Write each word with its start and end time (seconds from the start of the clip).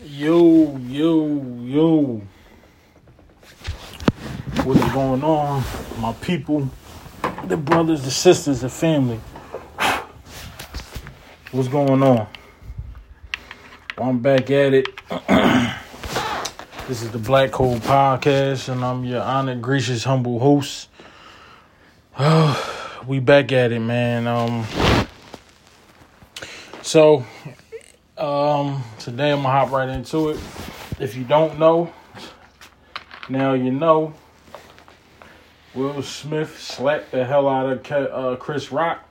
Yo, 0.00 0.78
yo, 0.78 1.26
yo. 1.60 2.22
What 4.64 4.76
is 4.78 4.92
going 4.92 5.22
on? 5.22 5.62
My 5.98 6.14
people, 6.14 6.70
the 7.44 7.58
brothers, 7.58 8.02
the 8.02 8.10
sisters, 8.10 8.62
the 8.62 8.70
family. 8.70 9.20
What's 11.50 11.68
going 11.68 12.02
on? 12.02 12.26
I'm 13.98 14.20
back 14.20 14.50
at 14.50 14.72
it. 14.72 14.88
this 16.88 17.02
is 17.02 17.10
the 17.10 17.18
Black 17.18 17.52
Hole 17.52 17.76
Podcast, 17.76 18.70
and 18.70 18.82
I'm 18.82 19.04
your 19.04 19.20
honored, 19.20 19.60
gracious, 19.60 20.04
humble 20.04 20.38
host. 20.38 20.88
We 23.06 23.18
back 23.18 23.50
at 23.50 23.72
it, 23.72 23.80
man. 23.80 24.28
Um, 24.28 24.64
so 26.80 27.26
um, 28.22 28.84
today 29.00 29.32
I'm 29.32 29.42
gonna 29.42 29.48
hop 29.48 29.72
right 29.72 29.88
into 29.88 30.28
it. 30.28 30.38
If 31.00 31.16
you 31.16 31.24
don't 31.24 31.58
know, 31.58 31.92
now 33.28 33.54
you 33.54 33.72
know. 33.72 34.14
Will 35.74 36.02
Smith 36.02 36.60
slapped 36.60 37.10
the 37.10 37.24
hell 37.24 37.48
out 37.48 37.66
of 37.66 37.90
uh, 37.90 38.36
Chris 38.36 38.70
Rock. 38.70 39.08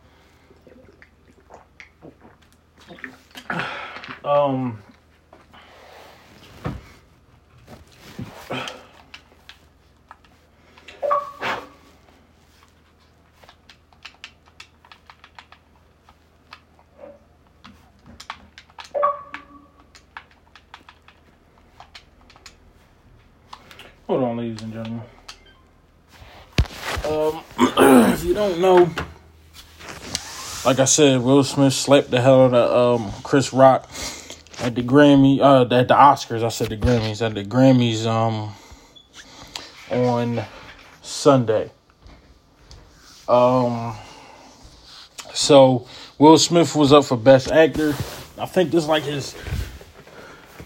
Um, 4.24 4.82
Hold 24.12 24.24
on, 24.24 24.36
ladies 24.36 24.62
and 24.62 24.74
gentlemen. 24.74 25.02
Um, 27.06 27.44
if 28.14 28.26
you 28.26 28.34
don't 28.34 28.60
know, 28.60 28.92
like 30.66 30.80
I 30.80 30.84
said, 30.84 31.22
Will 31.22 31.46
Smith 31.46 31.72
slapped 31.72 32.12
the 32.12 32.20
hell 32.20 32.44
out 32.44 32.54
of 32.54 33.00
um, 33.00 33.14
Chris 33.24 33.54
Rock 33.54 33.90
at 34.60 34.76
the 34.76 34.84
Grammy, 34.84 35.40
uh, 35.40 35.62
at 35.62 35.88
the 35.88 35.94
Oscars. 35.94 36.44
I 36.44 36.50
said 36.50 36.68
the 36.68 36.76
Grammys 36.76 37.26
at 37.26 37.36
the 37.36 37.46
Grammys 37.46 38.06
um 38.06 38.54
on 39.90 40.44
Sunday. 41.02 41.72
Um, 43.30 43.96
so 45.34 45.88
Will 46.18 46.38
Smith 46.38 46.76
was 46.76 46.92
up 46.92 47.06
for 47.06 47.16
Best 47.16 47.50
Actor. 47.50 47.92
I 48.38 48.46
think 48.46 48.72
this 48.72 48.84
is 48.84 48.90
like 48.90 49.04
his 49.04 49.38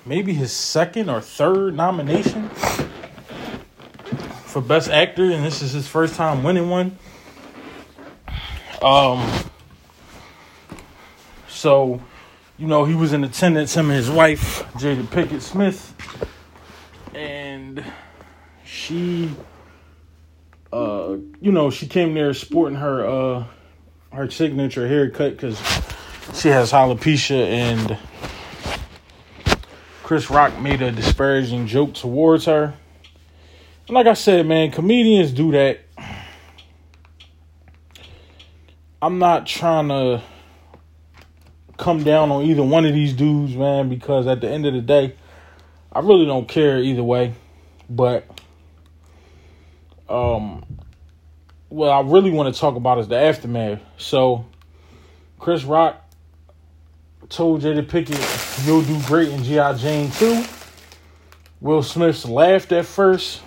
maybe 0.03 0.33
his 0.33 0.51
second 0.51 1.11
or 1.11 1.21
third 1.21 1.75
nomination 1.75 2.49
for 4.55 4.61
Best 4.61 4.89
Actor, 4.89 5.31
and 5.31 5.43
this 5.43 5.61
is 5.61 5.73
his 5.73 5.85
first 5.85 6.15
time 6.15 6.41
winning 6.41 6.69
one. 6.69 6.97
Um, 8.81 9.29
so, 11.49 11.99
you 12.57 12.65
know, 12.65 12.85
he 12.85 12.95
was 12.95 13.11
in 13.11 13.25
attendance, 13.25 13.75
him 13.75 13.89
and 13.89 13.97
his 13.97 14.09
wife, 14.09 14.63
Jada 14.75 15.03
Pinkett 15.07 15.41
Smith, 15.41 15.93
and 17.13 17.83
she, 18.63 19.35
uh, 20.71 21.17
you 21.41 21.51
know, 21.51 21.69
she 21.69 21.85
came 21.85 22.13
there 22.13 22.33
sporting 22.33 22.77
her, 22.77 23.05
uh, 23.05 23.43
her 24.13 24.31
signature 24.31 24.87
haircut 24.87 25.33
because 25.33 25.57
she 26.33 26.47
has 26.47 26.71
alopecia, 26.71 27.45
and 27.45 27.97
Chris 30.01 30.29
Rock 30.29 30.57
made 30.61 30.81
a 30.81 30.93
disparaging 30.93 31.67
joke 31.67 31.93
towards 31.93 32.45
her 32.45 32.73
like 33.89 34.07
I 34.07 34.13
said, 34.13 34.47
man, 34.47 34.71
comedians 34.71 35.31
do 35.31 35.51
that. 35.51 35.79
I'm 39.01 39.19
not 39.19 39.45
trying 39.45 39.89
to 39.89 40.23
come 41.77 42.03
down 42.03 42.31
on 42.31 42.43
either 42.45 42.63
one 42.63 42.85
of 42.85 42.93
these 42.93 43.13
dudes, 43.13 43.55
man, 43.55 43.89
because 43.89 44.25
at 44.27 44.41
the 44.41 44.49
end 44.49 44.65
of 44.65 44.73
the 44.73 44.81
day, 44.81 45.15
I 45.91 45.99
really 45.99 46.25
don't 46.25 46.47
care 46.47 46.79
either 46.79 47.03
way. 47.03 47.33
But 47.89 48.25
um 50.09 50.65
what 51.69 51.89
I 51.89 52.01
really 52.01 52.31
want 52.31 52.53
to 52.53 52.59
talk 52.59 52.75
about 52.75 52.99
is 52.99 53.07
the 53.07 53.17
aftermath. 53.17 53.81
So 53.97 54.45
Chris 55.39 55.63
Rock 55.63 56.01
told 57.29 57.61
Jada 57.61 57.85
Pinkett, 57.85 58.65
you'll 58.65 58.83
do 58.83 58.99
great 59.07 59.29
in 59.29 59.43
G.I. 59.43 59.73
Jane 59.73 60.09
2. 60.11 60.43
Will 61.59 61.83
Smith 61.83 62.25
laughed 62.25 62.71
at 62.71 62.85
first. 62.85 63.41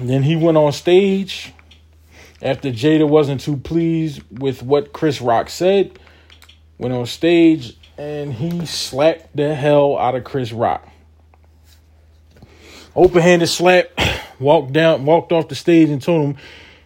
Then 0.00 0.22
he 0.22 0.36
went 0.36 0.56
on 0.56 0.72
stage 0.72 1.52
after 2.42 2.70
Jada 2.70 3.08
wasn't 3.08 3.40
too 3.40 3.56
pleased 3.56 4.22
with 4.30 4.62
what 4.62 4.92
Chris 4.92 5.20
Rock 5.20 5.48
said. 5.48 5.98
Went 6.78 6.94
on 6.94 7.06
stage 7.06 7.76
and 7.96 8.32
he 8.32 8.66
slapped 8.66 9.34
the 9.36 9.54
hell 9.54 9.96
out 9.98 10.14
of 10.14 10.24
Chris 10.24 10.52
Rock. 10.52 10.88
Open 12.96 13.22
handed 13.22 13.48
slap, 13.48 13.86
walked 14.38 14.72
down, 14.72 15.04
walked 15.04 15.32
off 15.32 15.48
the 15.48 15.54
stage 15.54 15.88
and 15.88 16.00
told 16.00 16.30
him, 16.30 16.36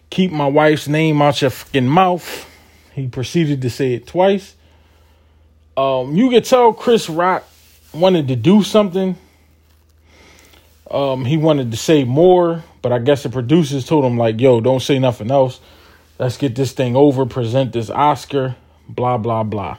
Keep 0.09 0.31
my 0.31 0.47
wife's 0.47 0.87
name 0.87 1.21
out 1.21 1.41
your 1.41 1.51
fucking 1.51 1.87
mouth. 1.87 2.47
He 2.93 3.07
proceeded 3.07 3.61
to 3.61 3.69
say 3.69 3.93
it 3.93 4.07
twice. 4.07 4.55
Um, 5.77 6.15
you 6.15 6.29
could 6.31 6.45
tell 6.45 6.73
Chris 6.73 7.09
Rock 7.09 7.47
wanted 7.93 8.27
to 8.29 8.35
do 8.35 8.63
something. 8.63 9.15
Um, 10.89 11.25
he 11.25 11.37
wanted 11.37 11.69
to 11.71 11.77
say 11.77 12.03
more, 12.03 12.63
but 12.81 12.91
I 12.91 12.99
guess 12.99 13.23
the 13.23 13.29
producers 13.29 13.85
told 13.85 14.05
him 14.05 14.17
like, 14.17 14.39
"Yo, 14.39 14.61
don't 14.61 14.81
say 14.81 14.99
nothing 14.99 15.31
else. 15.31 15.59
Let's 16.17 16.37
get 16.37 16.55
this 16.55 16.73
thing 16.73 16.95
over. 16.95 17.25
Present 17.25 17.73
this 17.73 17.89
Oscar. 17.89 18.55
Blah 18.87 19.17
blah 19.17 19.43
blah." 19.43 19.77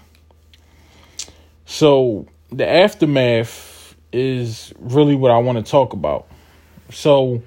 So 1.67 2.27
the 2.51 2.69
aftermath 2.69 3.95
is 4.13 4.73
really 4.79 5.15
what 5.15 5.31
I 5.31 5.39
want 5.39 5.65
to 5.65 5.71
talk 5.71 5.93
about. 5.93 6.27
So, 6.91 7.43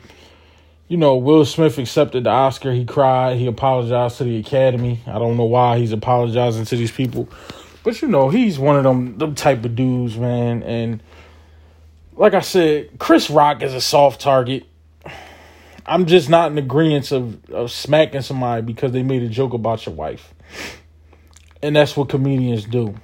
you 0.88 0.98
know, 0.98 1.18
Will 1.18 1.46
Smith 1.46 1.78
accepted 1.78 2.24
the 2.24 2.30
Oscar. 2.30 2.72
He 2.72 2.86
cried. 2.86 3.38
He 3.38 3.48
apologized 3.48 4.18
to 4.20 4.24
the 4.24 4.38
Academy. 4.38 5.02
I 5.06 5.20
don't 5.20 5.38
know 5.38 5.46
why 5.46 5.78
he's 5.78 5.92
apologizing 5.92 6.66
to 6.66 6.78
these 6.78 6.92
people, 6.92 7.28
but 7.84 8.02
you 8.02 8.08
know, 8.08 8.30
he's 8.30 8.58
one 8.58 8.78
of 8.78 8.84
them 8.84 9.18
them 9.18 9.36
type 9.36 9.66
of 9.66 9.76
dudes, 9.76 10.18
man. 10.18 10.64
And 10.64 11.04
like 12.16 12.34
I 12.34 12.42
said, 12.42 12.98
Chris 13.00 13.30
Rock 13.30 13.62
is 13.62 13.74
a 13.74 13.82
soft 13.82 14.22
target. 14.22 14.66
I'm 15.86 16.06
just 16.06 16.30
not 16.30 16.52
in 16.52 16.58
agreement 16.58 17.12
of, 17.12 17.44
of 17.50 17.72
smacking 17.72 18.22
somebody 18.22 18.62
because 18.62 18.92
they 18.92 19.04
made 19.04 19.24
a 19.24 19.28
joke 19.28 19.54
about 19.54 19.86
your 19.86 19.96
wife. 19.96 20.34
And 21.62 21.76
that's 21.76 21.96
what 21.98 22.10
comedians 22.10 22.66
do. 22.66 22.96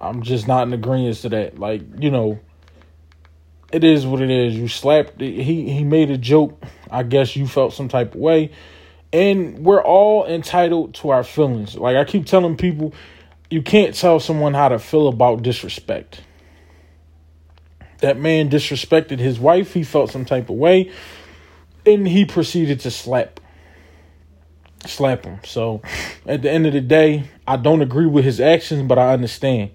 I'm 0.00 0.22
just 0.22 0.48
not 0.48 0.66
in 0.66 0.72
agreement 0.72 1.16
to 1.18 1.28
that. 1.30 1.58
Like, 1.58 1.82
you 1.98 2.10
know, 2.10 2.40
it 3.72 3.84
is 3.84 4.06
what 4.06 4.20
it 4.20 4.30
is. 4.30 4.54
You 4.54 4.68
slapped. 4.68 5.20
He 5.20 5.70
he 5.70 5.84
made 5.84 6.10
a 6.10 6.18
joke. 6.18 6.62
I 6.90 7.02
guess 7.02 7.36
you 7.36 7.46
felt 7.46 7.72
some 7.72 7.88
type 7.88 8.14
of 8.14 8.20
way. 8.20 8.50
And 9.12 9.58
we're 9.64 9.82
all 9.82 10.26
entitled 10.26 10.94
to 10.96 11.10
our 11.10 11.24
feelings. 11.24 11.76
Like 11.76 11.96
I 11.96 12.04
keep 12.04 12.26
telling 12.26 12.56
people, 12.56 12.94
you 13.50 13.62
can't 13.62 13.94
tell 13.94 14.20
someone 14.20 14.54
how 14.54 14.68
to 14.68 14.78
feel 14.78 15.08
about 15.08 15.42
disrespect. 15.42 16.22
That 18.00 18.18
man 18.18 18.48
disrespected 18.48 19.18
his 19.18 19.38
wife. 19.38 19.74
He 19.74 19.82
felt 19.82 20.10
some 20.10 20.24
type 20.24 20.48
of 20.48 20.56
way. 20.56 20.90
And 21.84 22.06
he 22.06 22.24
proceeded 22.24 22.80
to 22.80 22.90
slap. 22.90 23.40
Slap 24.86 25.24
him. 25.24 25.40
So 25.44 25.82
at 26.26 26.42
the 26.42 26.50
end 26.50 26.66
of 26.66 26.72
the 26.72 26.80
day, 26.80 27.24
I 27.46 27.56
don't 27.56 27.82
agree 27.82 28.06
with 28.06 28.24
his 28.24 28.40
actions, 28.40 28.82
but 28.82 28.98
I 28.98 29.12
understand. 29.12 29.70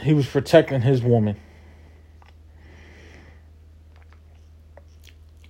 He 0.00 0.14
was 0.14 0.26
protecting 0.26 0.80
his 0.80 1.02
woman. 1.02 1.36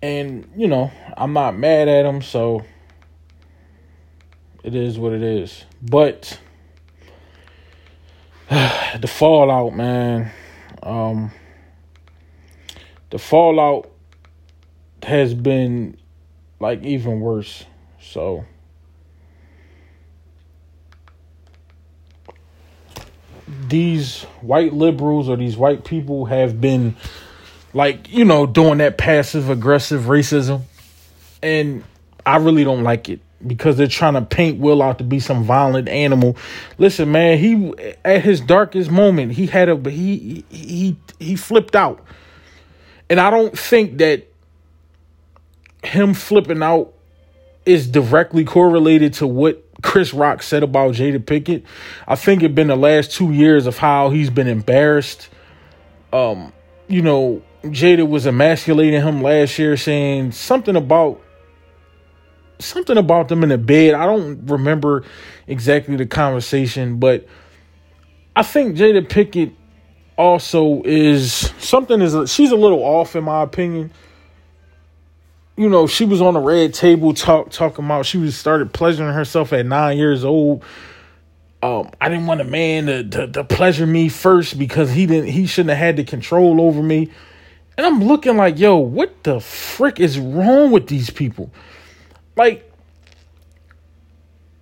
And, 0.03 0.51
you 0.57 0.67
know, 0.67 0.91
I'm 1.17 1.33
not 1.33 1.57
mad 1.57 1.89
at 1.89 2.07
him, 2.07 2.23
so 2.23 2.65
it 4.65 4.75
is 4.75 4.99
what 4.99 5.13
it 5.13 5.23
is. 5.23 5.65
But 5.83 6.41
the 8.51 9.09
fallout, 9.09 9.75
man. 9.75 10.33
Um, 10.83 11.31
the 13.11 13.19
fallout 13.19 13.91
has 15.03 15.35
been 15.35 15.97
like 16.59 16.83
even 16.83 17.21
worse. 17.21 17.65
So 18.01 18.45
these 23.69 24.23
white 24.41 24.73
liberals 24.73 25.29
or 25.29 25.37
these 25.37 25.57
white 25.57 25.85
people 25.85 26.27
have 26.27 26.61
been 26.61 26.97
like, 27.73 28.13
you 28.13 28.25
know, 28.25 28.47
doing 28.47 28.79
that 28.79 28.99
passive 28.99 29.51
aggressive 29.51 30.03
racism. 30.03 30.63
And 31.43 31.85
I 32.25 32.37
really 32.37 32.65
don't 32.65 32.83
like 32.83 33.09
it. 33.09 33.21
Because 33.47 33.77
they're 33.77 33.87
trying 33.87 34.15
to 34.15 34.23
paint 34.23 34.59
Will 34.59 34.83
out 34.83 34.99
to 34.99 35.05
be 35.05 35.21
some 35.21 35.45
violent 35.45 35.89
animal. 35.89 36.37
Listen, 36.79 37.11
man, 37.11 37.39
he 37.39 37.73
at 38.05 38.23
his 38.23 38.41
darkest 38.41 38.91
moment, 38.91 39.33
he 39.33 39.47
had 39.47 39.69
a 39.69 39.91
he 39.91 40.45
he 40.51 40.97
he 41.19 41.37
flipped 41.37 41.75
out. 41.75 42.05
And 43.09 43.19
I 43.19 43.31
don't 43.31 43.59
think 43.59 43.99
that 43.99 44.29
him 45.83 46.15
flipping 46.15 46.63
out 46.63 46.93
is 47.67 47.87
directly 47.87 48.45
correlated 48.45 49.15
to 49.15 49.27
what 49.27 49.65
Chris 49.83 50.13
Rock 50.13 50.43
said 50.43 50.63
about 50.63 50.95
Jada 50.95 51.19
Pinkett. 51.19 51.65
I 52.07 52.17
think 52.17 52.43
it's 52.43 52.55
been 52.55 52.69
the 52.69 52.77
last 52.77 53.13
two 53.13 53.33
years 53.33 53.67
of 53.67 53.79
how 53.79 54.11
he's 54.11 54.31
been 54.31 54.47
embarrassed. 54.47 55.29
Um, 56.13 56.53
you 56.89 57.03
know, 57.03 57.43
Jada 57.65 58.09
was 58.09 58.27
emasculating 58.27 59.01
him 59.01 59.23
last 59.23 59.59
year, 59.59 59.77
saying 59.77 60.33
something 60.33 60.77
about 60.77 61.21
something 62.61 62.97
about 62.97 63.29
them 63.29 63.43
in 63.43 63.49
the 63.49 63.59
bed. 63.59 63.95
I 63.95 64.07
don't 64.07 64.47
remember 64.47 65.05
exactly 65.47 65.97
the 65.97 66.07
conversation, 66.07 66.99
but 66.99 67.27
I 68.37 68.43
think 68.43 68.77
Jada 68.77 69.07
Pinkett 69.07 69.53
also 70.17 70.83
is 70.85 71.53
something 71.59 72.01
is 72.03 72.31
she's 72.31 72.51
a 72.51 72.57
little 72.57 72.83
off 72.83 73.17
in 73.17 73.25
my 73.25 73.43
opinion. 73.43 73.91
You 75.57 75.69
know, 75.69 75.87
she 75.87 76.05
was 76.05 76.23
on 76.23 76.35
the 76.35 76.41
red 76.41 76.73
table 76.73 77.13
talk 77.13 77.51
talking 77.51 77.85
about 77.85 78.07
she 78.07 78.19
was 78.19 78.37
started 78.37 78.73
pleasuring 78.73 79.13
herself 79.13 79.53
at 79.53 79.67
nine 79.67 79.99
years 79.99 80.25
old. 80.25 80.65
Um, 81.63 81.91
I 82.01 82.09
didn't 82.09 82.27
want 82.27 82.41
a 82.41 82.45
man 82.45 82.87
to, 82.87 83.05
to, 83.05 83.29
to 83.29 83.45
pleasure 83.45 83.87
me 83.87 84.09
first 84.09 84.59
because 84.59 84.91
he 84.91 85.07
didn't 85.07 85.29
he 85.29 85.47
shouldn't 85.47 85.71
have 85.71 85.79
had 85.79 85.97
the 85.97 86.05
control 86.05 86.61
over 86.61 86.83
me. 86.83 87.11
And 87.77 87.87
I'm 87.87 88.05
looking 88.05 88.37
like, 88.37 88.59
yo, 88.59 88.77
what 88.77 89.23
the 89.25 89.41
frick 89.41 90.01
is 90.01 90.19
wrong 90.19 90.71
with 90.71 90.87
these 90.87 91.09
people? 91.09 91.51
Like, 92.37 92.71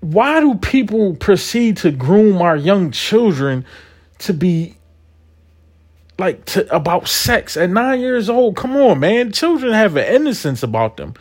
why 0.00 0.40
do 0.40 0.54
people 0.54 1.16
proceed 1.16 1.76
to 1.78 1.90
groom 1.90 2.40
our 2.40 2.56
young 2.56 2.90
children 2.90 3.64
to 4.18 4.32
be 4.32 4.76
like 6.18 6.44
to 6.46 6.74
about 6.74 7.08
sex 7.08 7.56
at 7.56 7.70
nine 7.70 8.00
years 8.00 8.28
old? 8.28 8.56
Come 8.56 8.76
on, 8.76 9.00
man. 9.00 9.32
Children 9.32 9.72
have 9.72 9.96
an 9.96 10.04
innocence 10.04 10.62
about 10.62 10.96
them. 10.96 11.14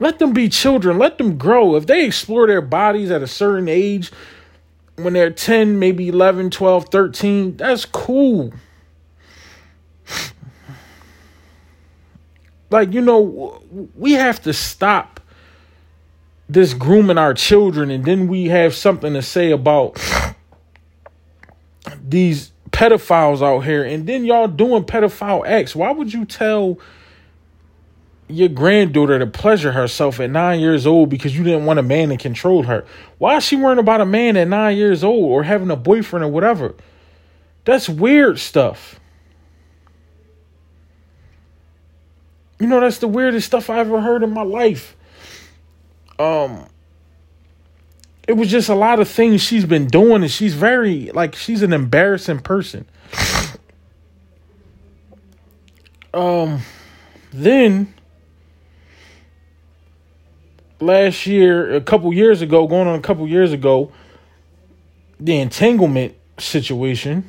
Let 0.00 0.18
them 0.18 0.32
be 0.32 0.48
children. 0.48 0.98
Let 0.98 1.18
them 1.18 1.38
grow. 1.38 1.74
If 1.76 1.86
they 1.86 2.04
explore 2.04 2.46
their 2.46 2.60
bodies 2.60 3.10
at 3.10 3.22
a 3.22 3.26
certain 3.26 3.68
age, 3.68 4.12
when 4.96 5.12
they're 5.12 5.30
10, 5.30 5.78
maybe 5.78 6.08
11, 6.08 6.50
12, 6.50 6.88
13, 6.90 7.56
that's 7.56 7.84
cool. 7.84 8.52
Like, 12.70 12.92
you 12.92 13.00
know, 13.00 13.62
we 13.94 14.12
have 14.12 14.42
to 14.42 14.52
stop 14.52 15.20
this 16.48 16.72
grooming 16.74 17.18
our 17.18 17.34
children 17.34 17.90
and 17.90 18.04
then 18.04 18.26
we 18.26 18.46
have 18.46 18.74
something 18.74 19.12
to 19.12 19.22
say 19.22 19.50
about 19.50 19.98
these 22.02 22.52
pedophiles 22.70 23.42
out 23.42 23.60
here 23.60 23.84
and 23.84 24.06
then 24.06 24.24
y'all 24.24 24.48
doing 24.48 24.84
pedophile 24.84 25.46
acts. 25.46 25.76
Why 25.76 25.90
would 25.90 26.12
you 26.12 26.24
tell 26.24 26.78
your 28.28 28.48
granddaughter 28.48 29.18
to 29.18 29.26
pleasure 29.26 29.72
herself 29.72 30.20
at 30.20 30.30
nine 30.30 30.60
years 30.60 30.86
old 30.86 31.08
because 31.08 31.36
you 31.36 31.44
didn't 31.44 31.66
want 31.66 31.78
a 31.78 31.82
man 31.82 32.08
to 32.10 32.16
control 32.16 32.62
her? 32.64 32.84
Why 33.18 33.36
is 33.36 33.44
she 33.44 33.56
worrying 33.56 33.78
about 33.78 34.00
a 34.00 34.06
man 34.06 34.36
at 34.36 34.48
nine 34.48 34.76
years 34.76 35.04
old 35.04 35.24
or 35.24 35.42
having 35.42 35.70
a 35.70 35.76
boyfriend 35.76 36.24
or 36.24 36.28
whatever? 36.28 36.74
That's 37.64 37.88
weird 37.88 38.38
stuff. 38.38 38.98
You 42.58 42.66
know 42.66 42.80
that's 42.80 42.98
the 42.98 43.08
weirdest 43.08 43.46
stuff 43.46 43.70
i 43.70 43.78
ever 43.78 44.00
heard 44.00 44.24
in 44.24 44.30
my 44.32 44.42
life 44.42 44.96
um 46.18 46.66
it 48.26 48.36
was 48.36 48.50
just 48.50 48.68
a 48.68 48.74
lot 48.74 49.00
of 49.00 49.08
things 49.08 49.40
she's 49.40 49.64
been 49.64 49.86
doing 49.86 50.22
and 50.22 50.30
she's 50.30 50.54
very 50.54 51.10
like 51.12 51.34
she's 51.34 51.62
an 51.62 51.72
embarrassing 51.72 52.40
person. 52.40 52.86
Um 56.12 56.60
then 57.32 57.94
last 60.80 61.26
year 61.26 61.74
a 61.74 61.80
couple 61.80 62.12
years 62.12 62.42
ago 62.42 62.66
going 62.66 62.86
on 62.86 62.98
a 62.98 63.02
couple 63.02 63.26
years 63.26 63.52
ago 63.52 63.90
the 65.18 65.38
entanglement 65.38 66.14
situation 66.38 67.28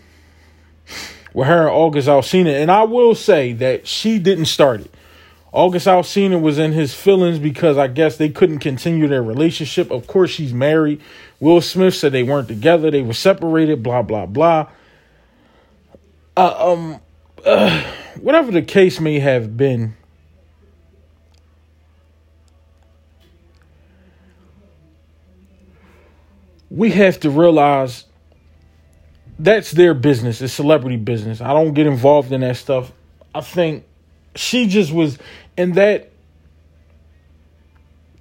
with 1.33 1.47
her 1.47 1.61
and 1.61 1.69
August 1.69 2.07
Alsina 2.07 2.61
and 2.61 2.69
I 2.69 2.83
will 2.83 3.15
say 3.15 3.53
that 3.53 3.87
she 3.87 4.19
didn't 4.19 4.45
start 4.45 4.81
it 4.81 4.93
August 5.51 5.87
Alsina 5.87 6.39
was 6.39 6.59
in 6.59 6.73
his 6.73 6.93
feelings 6.93 7.39
because 7.39 7.77
I 7.77 7.87
guess 7.87 8.17
they 8.17 8.29
couldn't 8.29 8.59
continue 8.59 9.07
their 9.07 9.23
relationship. 9.23 9.89
Of 9.89 10.05
course, 10.05 10.29
she's 10.29 10.53
married. 10.53 11.01
Will 11.39 11.61
Smith 11.61 11.95
said 11.95 12.11
they 12.11 12.23
weren't 12.23 12.47
together. 12.47 12.91
They 12.91 13.01
were 13.01 13.13
separated. 13.13 13.81
Blah 13.81 14.03
blah 14.03 14.27
blah. 14.27 14.69
Uh, 16.37 16.71
um, 16.71 17.01
uh, 17.45 17.83
whatever 18.21 18.51
the 18.51 18.61
case 18.61 18.99
may 18.99 19.19
have 19.19 19.57
been. 19.57 19.95
We 26.69 26.91
have 26.91 27.19
to 27.21 27.31
realize 27.31 28.05
that's 29.39 29.71
their 29.71 29.95
business. 29.95 30.41
It's 30.41 30.53
celebrity 30.53 30.97
business. 30.97 31.41
I 31.41 31.53
don't 31.53 31.73
get 31.73 31.87
involved 31.87 32.31
in 32.31 32.41
that 32.41 32.57
stuff. 32.57 32.91
I 33.33 33.41
think 33.41 33.85
she 34.35 34.67
just 34.67 34.91
was 34.91 35.17
in 35.57 35.73
that 35.73 36.11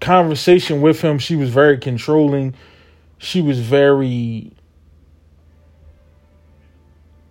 conversation 0.00 0.81
with 0.81 1.00
him, 1.00 1.19
she 1.19 1.37
was 1.37 1.50
very 1.50 1.78
controlling. 1.78 2.55
She 3.19 3.43
was 3.43 3.58
very 3.58 4.52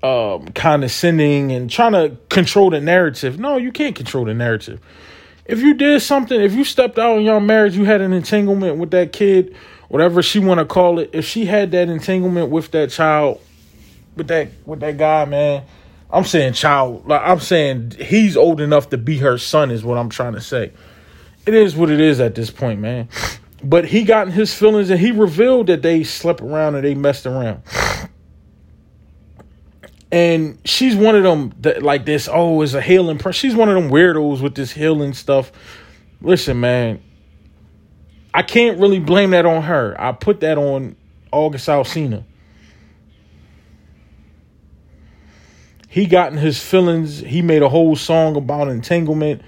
um, 0.04 0.48
condescending 0.50 1.52
and 1.52 1.70
trying 1.70 1.94
to 1.94 2.18
control 2.30 2.70
the 2.70 2.82
narrative. 2.82 3.40
No, 3.40 3.58
you 3.58 3.72
can't 3.72 3.96
control 3.96 4.26
the 4.26 4.34
narrative. 4.34 4.82
If 5.46 5.62
you 5.62 5.74
did 5.74 6.02
something, 6.02 6.40
if 6.40 6.54
you 6.54 6.66
stepped 6.66 7.00
out 7.00 7.18
in 7.18 7.24
your 7.24 7.40
marriage, 7.40 7.76
you 7.78 7.86
had 7.86 8.02
an 8.02 8.12
entanglement 8.12 8.78
with 8.78 8.92
that 8.92 9.14
kid, 9.14 9.56
whatever 9.88 10.22
she 10.22 10.40
want 10.40 10.60
to 10.60 10.66
call 10.66 11.00
it. 11.00 11.12
If 11.14 11.26
she 11.26 11.46
had 11.46 11.72
that 11.72 11.88
entanglement 11.88 12.50
with 12.50 12.72
that 12.72 12.90
child, 12.90 13.40
with 14.18 14.28
that 14.28 14.50
with 14.66 14.82
that 14.82 14.98
guy, 14.98 15.24
man, 15.24 15.64
I'm 16.10 16.24
saying 16.24 16.54
child. 16.54 17.08
Like 17.08 17.22
I'm 17.24 17.40
saying 17.40 17.94
he's 18.00 18.38
old 18.38 18.62
enough 18.62 18.90
to 18.90 18.98
be 18.98 19.18
her 19.18 19.38
son 19.38 19.72
is 19.72 19.84
what 19.84 19.98
I'm 19.98 20.10
trying 20.10 20.34
to 20.34 20.42
say. 20.42 20.72
It 21.46 21.54
is 21.54 21.76
what 21.76 21.90
it 21.90 22.00
is 22.00 22.20
at 22.20 22.36
this 22.36 22.50
point, 22.50 22.80
man. 22.80 23.10
But 23.64 23.86
he 23.86 24.04
got 24.04 24.28
in 24.28 24.34
his 24.34 24.54
feelings 24.54 24.90
and 24.90 25.00
he 25.00 25.12
revealed 25.12 25.68
that 25.68 25.82
they 25.82 26.04
slept 26.04 26.42
around 26.42 26.76
and 26.76 26.84
they 26.84 26.94
messed 26.94 27.26
around. 27.26 27.62
And 30.12 30.60
she's 30.64 30.96
one 30.96 31.16
of 31.16 31.24
them 31.24 31.54
that 31.62 31.84
like 31.84 32.06
this, 32.06 32.30
oh, 32.32 32.62
is 32.62 32.74
a 32.74 32.82
healing 32.82 33.18
person. 33.18 33.50
She's 33.50 33.56
one 33.56 33.68
of 33.68 33.76
them 33.76 33.92
weirdos 33.92 34.42
with 34.42 34.56
this 34.56 34.72
healing 34.72 35.14
stuff. 35.14 35.52
Listen, 36.22 36.60
man, 36.60 37.02
I 38.34 38.42
can't 38.44 38.80
really 38.80 39.00
blame 39.00 39.32
that 39.32 39.46
on 39.46 39.64
her. 39.64 39.96
I 40.00 40.14
put 40.14 40.40
that 40.42 40.58
on 40.58 40.96
August 41.32 41.68
Alsina. 41.68 42.24
He 45.98 46.06
got 46.06 46.32
in 46.32 46.38
his 46.38 46.62
feelings. 46.62 47.18
He 47.22 47.42
made 47.42 47.64
a 47.64 47.70
whole 47.70 47.96
song 47.96 48.36
about 48.36 48.68
entanglement. 48.68 49.42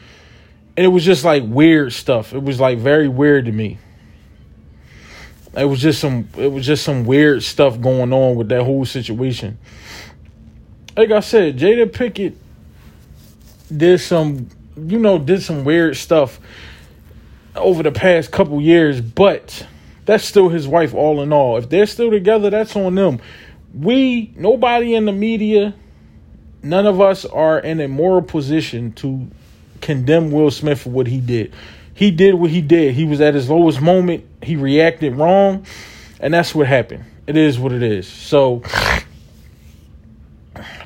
And 0.76 0.84
it 0.84 0.88
was 0.88 1.06
just 1.06 1.24
like 1.24 1.44
weird 1.46 1.94
stuff. 1.94 2.34
It 2.34 2.42
was 2.42 2.60
like 2.60 2.80
very 2.80 3.08
weird 3.08 3.46
to 3.46 3.52
me. 3.52 3.78
It 5.56 5.66
was 5.66 5.80
just 5.80 6.00
some 6.02 6.28
it 6.36 6.48
was 6.48 6.66
just 6.66 6.84
some 6.84 7.06
weird 7.06 7.44
stuff 7.44 7.80
going 7.80 8.12
on 8.12 8.36
with 8.36 8.50
that 8.50 8.64
whole 8.64 8.84
situation. 8.84 9.60
Like 10.98 11.12
I 11.12 11.20
said, 11.20 11.56
Jada 11.60 11.86
Pinkett 11.86 12.34
did 13.76 14.00
some 14.00 14.50
you 14.76 14.98
know, 14.98 15.20
did 15.20 15.44
some 15.44 15.64
weird 15.64 15.98
stuff 15.98 16.40
over 17.56 17.84
the 17.84 17.92
past 17.92 18.32
couple 18.32 18.60
years, 18.60 19.02
but 19.02 19.68
that's 20.06 20.26
still 20.26 20.50
his 20.50 20.68
wife 20.68 20.96
all 20.96 21.22
in 21.22 21.32
all. 21.32 21.58
If 21.58 21.70
they're 21.70 21.86
still 21.86 22.10
together, 22.10 22.50
that's 22.50 22.76
on 22.76 22.96
them. 22.96 23.20
We 23.72 24.34
nobody 24.36 24.96
in 24.96 25.06
the 25.06 25.12
media 25.12 25.76
none 26.64 26.86
of 26.86 27.02
us 27.02 27.26
are 27.26 27.60
in 27.60 27.80
a 27.80 27.88
moral 27.88 28.22
position 28.22 28.92
to 28.94 29.28
condemn 29.82 30.32
Will 30.32 30.52
Smith 30.52 30.82
for 30.82 30.90
what 30.90 31.08
he 31.08 31.20
did. 31.20 31.54
He 31.94 32.12
did 32.12 32.36
what 32.36 32.52
he 32.52 32.62
did. 32.62 32.94
He 32.94 33.06
was 33.06 33.20
at 33.22 33.34
his 33.34 33.50
lowest 33.50 33.82
moment. 33.82 34.26
He 34.42 34.56
reacted 34.56 35.16
wrong, 35.16 35.66
and 36.20 36.34
that's 36.34 36.56
what 36.56 36.68
happened. 36.68 37.06
It 37.28 37.38
is 37.38 37.60
what 37.60 37.72
it 37.72 37.84
is. 37.84 38.08
So 38.08 38.64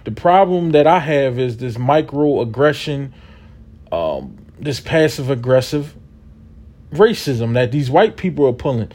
the 0.03 0.11
problem 0.11 0.71
that 0.71 0.87
I 0.87 0.99
have 0.99 1.39
is 1.39 1.57
this 1.57 1.77
microaggression, 1.77 3.11
um, 3.91 4.37
this 4.59 4.79
passive 4.79 5.29
aggressive 5.29 5.95
racism 6.91 7.53
that 7.53 7.71
these 7.71 7.89
white 7.89 8.17
people 8.17 8.47
are 8.47 8.53
pulling. 8.53 8.91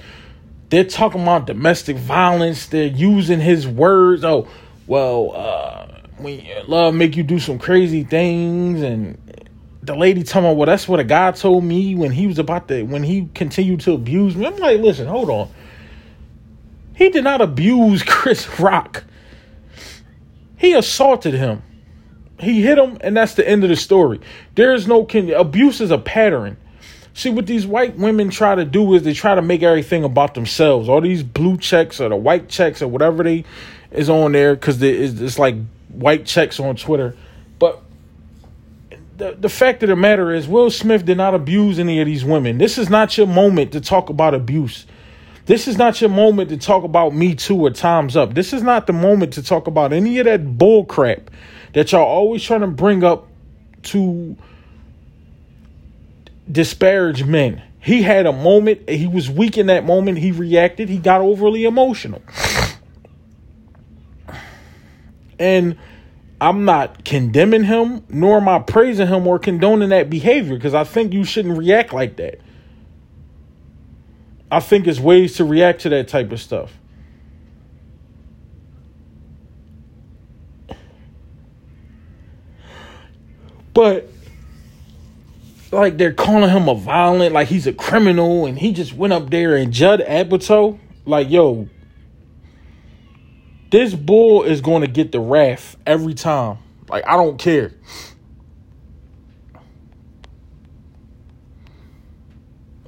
They're 0.71 0.85
talking 0.85 1.23
about 1.23 1.47
domestic 1.47 1.97
violence. 1.97 2.67
They're 2.67 2.87
using 2.87 3.41
his 3.41 3.67
words. 3.67 4.25
Oh, 4.25 4.49
well, 4.87 5.33
uh, 5.35 5.88
when 6.21 6.41
uh, 6.41 6.65
love 6.67 6.95
make 6.95 7.17
you 7.17 7.23
do 7.23 7.39
some 7.39 7.59
crazy 7.59 8.05
things 8.05 8.83
and 8.83 9.19
the 9.83 9.95
lady 9.95 10.23
talking 10.23 10.45
about, 10.45 10.57
well, 10.57 10.67
that's 10.67 10.87
what 10.87 11.01
a 11.01 11.05
guy 11.05 11.33
told 11.33 11.65
me 11.65 11.95
when 11.95 12.11
he 12.11 12.27
was 12.27 12.39
about 12.39 12.69
to, 12.69 12.83
when 12.83 13.03
he 13.03 13.29
continued 13.35 13.81
to 13.81 13.93
abuse 13.93 14.37
me. 14.37 14.47
I'm 14.47 14.57
like, 14.57 14.81
listen, 14.81 15.07
hold 15.07 15.31
on. 15.31 15.51
He 16.95 17.11
did 17.11 17.25
not 17.25 17.41
abuse 17.41 18.03
Chris 18.07 18.59
Rock. 18.59 19.05
He 20.57 20.75
assaulted 20.75 21.35
him. 21.35 21.63
He 22.41 22.63
hit 22.63 22.79
him, 22.79 22.99
and 23.01 23.17
that's 23.17 23.35
the 23.35 23.49
end 23.49 23.65
of 23.65 23.71
the 23.71 23.77
story. 23.77 24.21
There 24.55 24.75
is 24.75 24.87
no 24.87 25.05
can 25.05 25.33
abuse 25.33 25.81
is 25.81 25.91
a 25.91 25.99
pattern. 25.99 26.57
See 27.15 27.31
what 27.31 27.47
these 27.47 27.67
white 27.67 27.97
women 27.97 28.31
try 28.31 28.55
to 28.55 28.65
do 28.65 28.95
is 28.95 29.03
they 29.03 29.15
try 29.15 29.35
to 29.35 29.43
make 29.43 29.63
everything 29.63 30.05
about 30.05 30.35
themselves. 30.35 30.89
All 30.89 31.01
these 31.01 31.25
blue 31.25 31.57
checks 31.57 32.01
or 32.01 32.09
the 32.09 32.17
white 32.17 32.49
checks 32.49 32.81
or 32.81 32.87
whatever 32.87 33.25
they 33.25 33.45
is 33.91 34.09
on 34.09 34.33
there 34.33 34.55
because 34.55 34.81
it's 34.83 35.39
like 35.39 35.57
white 35.99 36.27
checks 36.27 36.61
on 36.61 36.77
Twitter. 36.77 37.17
But 37.59 37.83
the 39.17 39.37
the 39.39 39.49
fact 39.49 39.83
of 39.83 39.89
the 39.89 39.97
matter 39.97 40.33
is, 40.33 40.47
Will 40.47 40.71
Smith 40.71 41.05
did 41.05 41.17
not 41.17 41.35
abuse 41.35 41.79
any 41.79 42.01
of 42.01 42.07
these 42.07 42.25
women. 42.25 42.59
This 42.59 42.79
is 42.79 42.89
not 42.89 43.17
your 43.19 43.27
moment 43.27 43.73
to 43.73 43.81
talk 43.81 44.11
about 44.11 44.35
abuse. 44.35 44.87
This 45.47 45.67
is 45.67 45.79
not 45.79 46.01
your 46.01 46.11
moment 46.11 46.51
to 46.51 46.59
talk 46.59 46.85
about 46.85 47.15
Me 47.15 47.35
Too 47.35 47.65
or 47.65 47.71
Time's 47.71 48.17
Up. 48.17 48.35
This 48.35 48.53
is 48.53 48.63
not 48.63 48.87
the 48.87 48.93
moment 48.93 49.33
to 49.35 49.43
talk 49.43 49.67
about 49.67 49.95
any 49.95 50.19
of 50.19 50.27
that 50.27 50.59
bull 50.59 50.85
crap 50.85 51.31
that 51.73 51.91
y'all 51.91 52.03
always 52.03 52.43
trying 52.43 52.61
to 52.61 52.67
bring 52.67 53.03
up 53.03 53.29
to 53.85 54.37
disparage 56.51 57.25
men. 57.25 57.63
He 57.81 58.03
had 58.03 58.27
a 58.27 58.33
moment, 58.33 58.89
he 58.91 59.07
was 59.07 59.31
weak 59.31 59.57
in 59.57 59.67
that 59.67 59.87
moment, 59.87 60.19
he 60.19 60.33
reacted, 60.33 60.89
he 60.89 60.99
got 60.99 61.23
overly 61.23 61.65
emotional. 61.65 62.21
And 65.39 65.77
I'm 66.41 66.65
not 66.65 67.05
condemning 67.05 67.65
him, 67.65 68.05
nor 68.09 68.39
am 68.39 68.49
I 68.49 68.61
praising 68.61 69.09
him 69.09 69.27
or 69.27 69.39
condoning 69.39 69.89
that 69.91 70.09
behavior 70.09 70.55
because 70.55 70.75
I 70.75 70.85
think 70.85 71.13
you 71.13 71.25
shouldn't 71.25 71.59
react 71.59 71.93
like 71.93 72.17
that. 72.17 72.41
I 74.51 74.61
think 74.61 74.87
it's 74.87 75.01
ways 75.01 75.37
to 75.37 75.45
react 75.45 75.83
to 75.83 75.89
that 75.91 76.09
type 76.09 76.33
of 76.33 76.41
stuff. 76.41 76.73
But 83.75 84.09
like 85.71 85.99
they're 85.99 86.13
calling 86.13 86.51
him 86.51 86.69
a 86.69 86.75
violent, 86.75 87.33
like 87.35 87.49
he's 87.49 87.67
a 87.67 87.73
criminal, 87.73 88.47
and 88.47 88.59
he 88.59 88.73
just 88.73 88.95
went 88.95 89.13
up 89.13 89.31
there 89.31 89.55
and 89.55 89.73
Judd 89.73 90.01
Apatow, 90.01 90.79
like 91.05 91.31
yo, 91.31 91.69
this 93.71 93.95
bull 93.95 94.43
is 94.43 94.61
going 94.61 94.83
to 94.83 94.89
get 94.89 95.13
the 95.13 95.21
wrath 95.21 95.77
every 95.87 96.15
time. 96.15 96.59
Like 96.89 97.07
I 97.07 97.17
don't 97.17 97.39
care. 97.39 97.73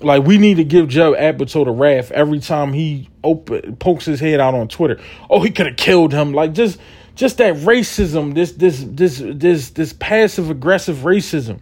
Like 0.00 0.24
we 0.24 0.38
need 0.38 0.56
to 0.56 0.64
give 0.64 0.88
Judd 0.88 1.14
Apatow 1.18 1.66
the 1.66 1.72
wrath 1.72 2.10
every 2.12 2.40
time 2.40 2.72
he 2.72 3.10
open 3.22 3.76
pokes 3.76 4.06
his 4.06 4.18
head 4.18 4.40
out 4.40 4.54
on 4.54 4.68
Twitter. 4.68 4.98
Oh, 5.28 5.42
he 5.42 5.50
could 5.50 5.66
have 5.66 5.76
killed 5.76 6.12
him. 6.12 6.32
Like 6.32 6.54
just 6.54 6.78
just 7.14 7.36
that 7.36 7.56
racism, 7.56 8.34
this 8.34 8.52
this 8.52 8.82
this 8.88 9.22
this 9.22 9.70
this 9.70 9.92
passive 9.92 10.48
aggressive 10.48 10.98
racism. 10.98 11.60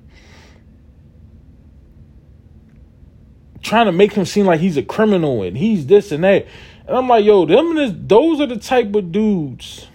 Trying 3.61 3.87
to 3.87 3.93
make 3.93 4.13
him 4.13 4.25
seem 4.25 4.47
like 4.47 4.61
he's 4.61 4.77
a 4.77 4.85
criminal 4.85 5.43
and 5.43 5.57
he's 5.57 5.87
this 5.87 6.13
and 6.13 6.23
that. 6.23 6.47
And 6.89 6.97
I'm 6.97 7.07
like, 7.07 7.25
yo, 7.25 7.45
them 7.45 7.77
is, 7.77 7.93
those 7.95 8.41
are 8.41 8.47
the 8.47 8.57
type 8.57 8.95
of 8.95 9.13
dudes 9.13 9.87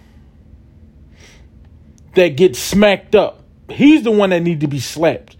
that 2.13 2.29
get 2.29 2.55
smacked 2.55 3.15
up. 3.15 3.41
He's 3.67 4.03
the 4.03 4.11
one 4.11 4.29
that 4.29 4.41
need 4.41 4.61
to 4.61 4.67
be 4.67 4.79
slapped. 4.79 5.35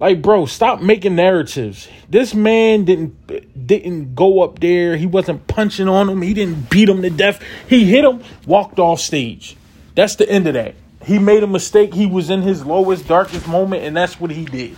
Like, 0.00 0.20
bro, 0.20 0.46
stop 0.46 0.82
making 0.82 1.14
narratives. 1.14 1.88
This 2.10 2.34
man 2.34 2.84
didn't 2.84 3.66
didn't 3.66 4.16
go 4.16 4.42
up 4.42 4.58
there. 4.58 4.96
He 4.96 5.06
wasn't 5.06 5.46
punching 5.46 5.88
on 5.88 6.10
him. 6.10 6.20
He 6.20 6.34
didn't 6.34 6.68
beat 6.68 6.88
him 6.88 7.00
to 7.02 7.10
death. 7.10 7.40
He 7.68 7.84
hit 7.84 8.04
him, 8.04 8.22
walked 8.44 8.80
off 8.80 8.98
stage. 8.98 9.56
That's 9.94 10.16
the 10.16 10.28
end 10.28 10.48
of 10.48 10.54
that. 10.54 10.74
He 11.04 11.20
made 11.20 11.44
a 11.44 11.46
mistake. 11.46 11.94
He 11.94 12.06
was 12.06 12.30
in 12.30 12.42
his 12.42 12.66
lowest, 12.66 13.06
darkest 13.06 13.46
moment, 13.46 13.84
and 13.84 13.96
that's 13.96 14.18
what 14.18 14.32
he 14.32 14.44
did. 14.44 14.76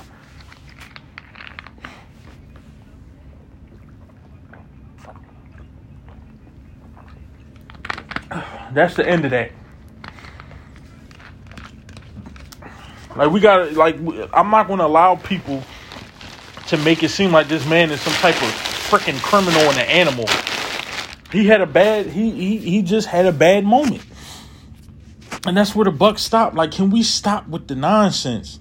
That's 8.76 8.95
the 8.95 9.09
end 9.09 9.25
of 9.25 9.30
that. 9.30 9.52
Like 13.16 13.30
we 13.30 13.40
got 13.40 13.73
like 13.73 13.97
I'm 14.35 14.50
not 14.50 14.66
going 14.66 14.80
to 14.80 14.85
allow 14.85 15.16
people 15.16 15.62
to 16.66 16.76
make 16.76 17.02
it 17.02 17.09
seem 17.09 17.33
like 17.33 17.49
this 17.49 17.66
man 17.66 17.90
is 17.90 18.02
some 18.02 18.12
type 18.14 18.35
of 18.35 18.50
freaking 18.90 19.18
criminal 19.23 19.62
and 19.62 19.78
an 19.78 19.87
animal. 19.87 20.26
He 21.33 21.47
had 21.47 21.62
a 21.62 21.66
bad 21.66 22.09
he 22.09 22.30
he 22.30 22.59
he 22.59 22.83
just 22.83 23.09
had 23.09 23.25
a 23.25 23.33
bad 23.33 23.64
moment. 23.64 24.04
And 25.47 25.56
that's 25.56 25.75
where 25.75 25.87
the 25.87 25.90
buck 25.90 26.18
stopped. 26.18 26.54
Like 26.54 26.71
can 26.71 26.90
we 26.90 27.02
stop 27.02 27.49
with 27.49 27.68
the 27.68 27.76
nonsense? 27.76 28.61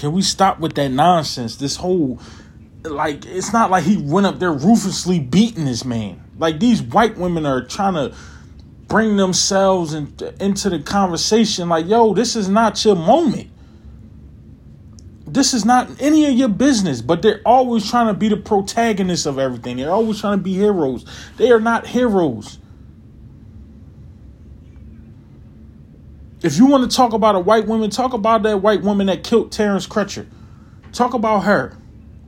Can 0.00 0.12
we 0.12 0.22
stop 0.22 0.60
with 0.60 0.76
that 0.76 0.88
nonsense? 0.88 1.56
This 1.56 1.76
whole 1.76 2.18
like 2.84 3.26
it's 3.26 3.52
not 3.52 3.70
like 3.70 3.84
he 3.84 3.98
went 3.98 4.26
up 4.26 4.38
there 4.38 4.50
ruthlessly 4.50 5.20
beating 5.20 5.66
this 5.66 5.84
man. 5.84 6.24
Like 6.38 6.58
these 6.58 6.80
white 6.80 7.18
women 7.18 7.44
are 7.44 7.62
trying 7.62 7.92
to 7.92 8.16
bring 8.88 9.18
themselves 9.18 9.92
in, 9.92 10.16
into 10.40 10.70
the 10.70 10.78
conversation 10.78 11.68
like, 11.68 11.86
yo, 11.86 12.14
this 12.14 12.34
is 12.34 12.48
not 12.48 12.82
your 12.82 12.96
moment. 12.96 13.50
This 15.26 15.52
is 15.52 15.66
not 15.66 15.90
any 16.00 16.24
of 16.24 16.32
your 16.32 16.48
business, 16.48 17.02
but 17.02 17.20
they're 17.20 17.42
always 17.44 17.90
trying 17.90 18.06
to 18.06 18.14
be 18.14 18.28
the 18.28 18.38
protagonist 18.38 19.26
of 19.26 19.38
everything. 19.38 19.76
They're 19.76 19.92
always 19.92 20.18
trying 20.18 20.38
to 20.38 20.42
be 20.42 20.54
heroes. 20.54 21.04
They 21.36 21.50
are 21.50 21.60
not 21.60 21.86
heroes. 21.86 22.58
If 26.42 26.56
you 26.56 26.66
want 26.66 26.90
to 26.90 26.96
talk 26.96 27.12
about 27.12 27.34
a 27.34 27.40
white 27.40 27.66
woman, 27.66 27.90
talk 27.90 28.14
about 28.14 28.42
that 28.44 28.62
white 28.62 28.82
woman 28.82 29.08
that 29.08 29.22
killed 29.22 29.52
Terrence 29.52 29.86
Crutcher. 29.86 30.26
Talk 30.92 31.12
about 31.12 31.40
her. 31.40 31.76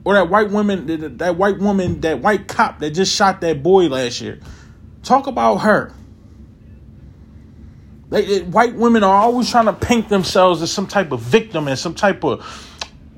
Or 0.05 0.13
that 0.13 0.29
white 0.29 0.51
woman, 0.51 1.17
that, 1.17 1.35
white 1.35 1.57
woman, 1.57 2.01
that 2.01 2.19
white 2.19 2.47
cop 2.47 2.79
that 2.79 2.91
just 2.91 3.15
shot 3.15 3.41
that 3.41 3.63
boy 3.63 3.87
last 3.87 4.21
year. 4.21 4.39
Talk 5.01 5.27
about 5.27 5.57
her. 5.57 5.93
They, 8.09 8.41
white 8.41 8.75
women 8.75 9.03
are 9.03 9.15
always 9.15 9.49
trying 9.49 9.65
to 9.65 9.73
paint 9.73 10.09
themselves 10.09 10.61
as 10.61 10.71
some 10.71 10.85
type 10.85 11.11
of 11.11 11.19
victim 11.21 11.67
and 11.67 11.79
some 11.79 11.95
type 11.95 12.23
of 12.23 12.45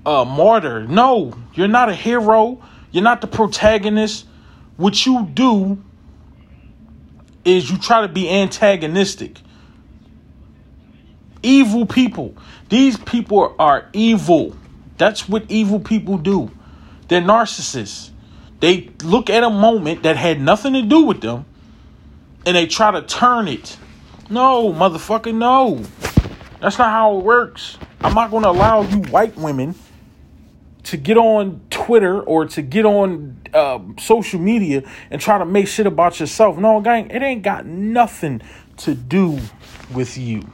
uh, 0.05 0.23
martyr. 0.23 0.87
No, 0.87 1.33
you're 1.53 1.67
not 1.67 1.89
a 1.89 1.95
hero. 1.95 2.63
You're 2.91 3.03
not 3.03 3.19
the 3.19 3.27
protagonist. 3.27 4.25
What 4.77 5.05
you 5.05 5.25
do 5.25 5.83
is 7.43 7.69
you 7.69 7.77
try 7.77 8.01
to 8.01 8.07
be 8.07 8.29
antagonistic 8.29 9.39
evil 11.45 11.85
people. 11.85 12.35
These 12.69 12.97
people 12.97 13.55
are 13.59 13.87
evil. 13.93 14.55
That's 14.97 15.29
what 15.29 15.45
evil 15.49 15.79
people 15.79 16.17
do. 16.17 16.51
They're 17.07 17.21
narcissists. 17.21 18.09
They 18.59 18.89
look 19.03 19.29
at 19.29 19.43
a 19.43 19.49
moment 19.49 20.03
that 20.03 20.17
had 20.17 20.41
nothing 20.41 20.73
to 20.73 20.81
do 20.81 21.03
with 21.03 21.21
them 21.21 21.45
and 22.45 22.55
they 22.55 22.65
try 22.65 22.91
to 22.91 23.01
turn 23.01 23.47
it. 23.47 23.77
No, 24.29 24.73
motherfucker, 24.73 25.33
no. 25.33 25.83
That's 26.61 26.77
not 26.79 26.89
how 26.89 27.17
it 27.17 27.23
works. 27.23 27.77
I'm 28.01 28.13
not 28.13 28.31
going 28.31 28.43
to 28.43 28.49
allow 28.49 28.81
you 28.81 28.97
white 29.03 29.35
women 29.35 29.75
to 30.83 30.97
get 30.97 31.17
on 31.17 31.61
Twitter 31.69 32.21
or 32.21 32.45
to 32.45 32.61
get 32.61 32.85
on 32.85 33.41
uh, 33.53 33.79
social 33.99 34.39
media 34.39 34.83
and 35.09 35.19
try 35.19 35.37
to 35.37 35.45
make 35.45 35.67
shit 35.67 35.85
about 35.85 36.19
yourself. 36.19 36.57
No, 36.57 36.79
gang, 36.81 37.09
it 37.09 37.21
ain't 37.21 37.43
got 37.43 37.65
nothing 37.65 38.41
to 38.77 38.93
do 38.93 39.39
with 39.93 40.17
you. 40.17 40.47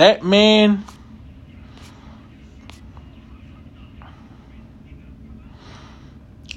That 0.00 0.24
man 0.24 0.82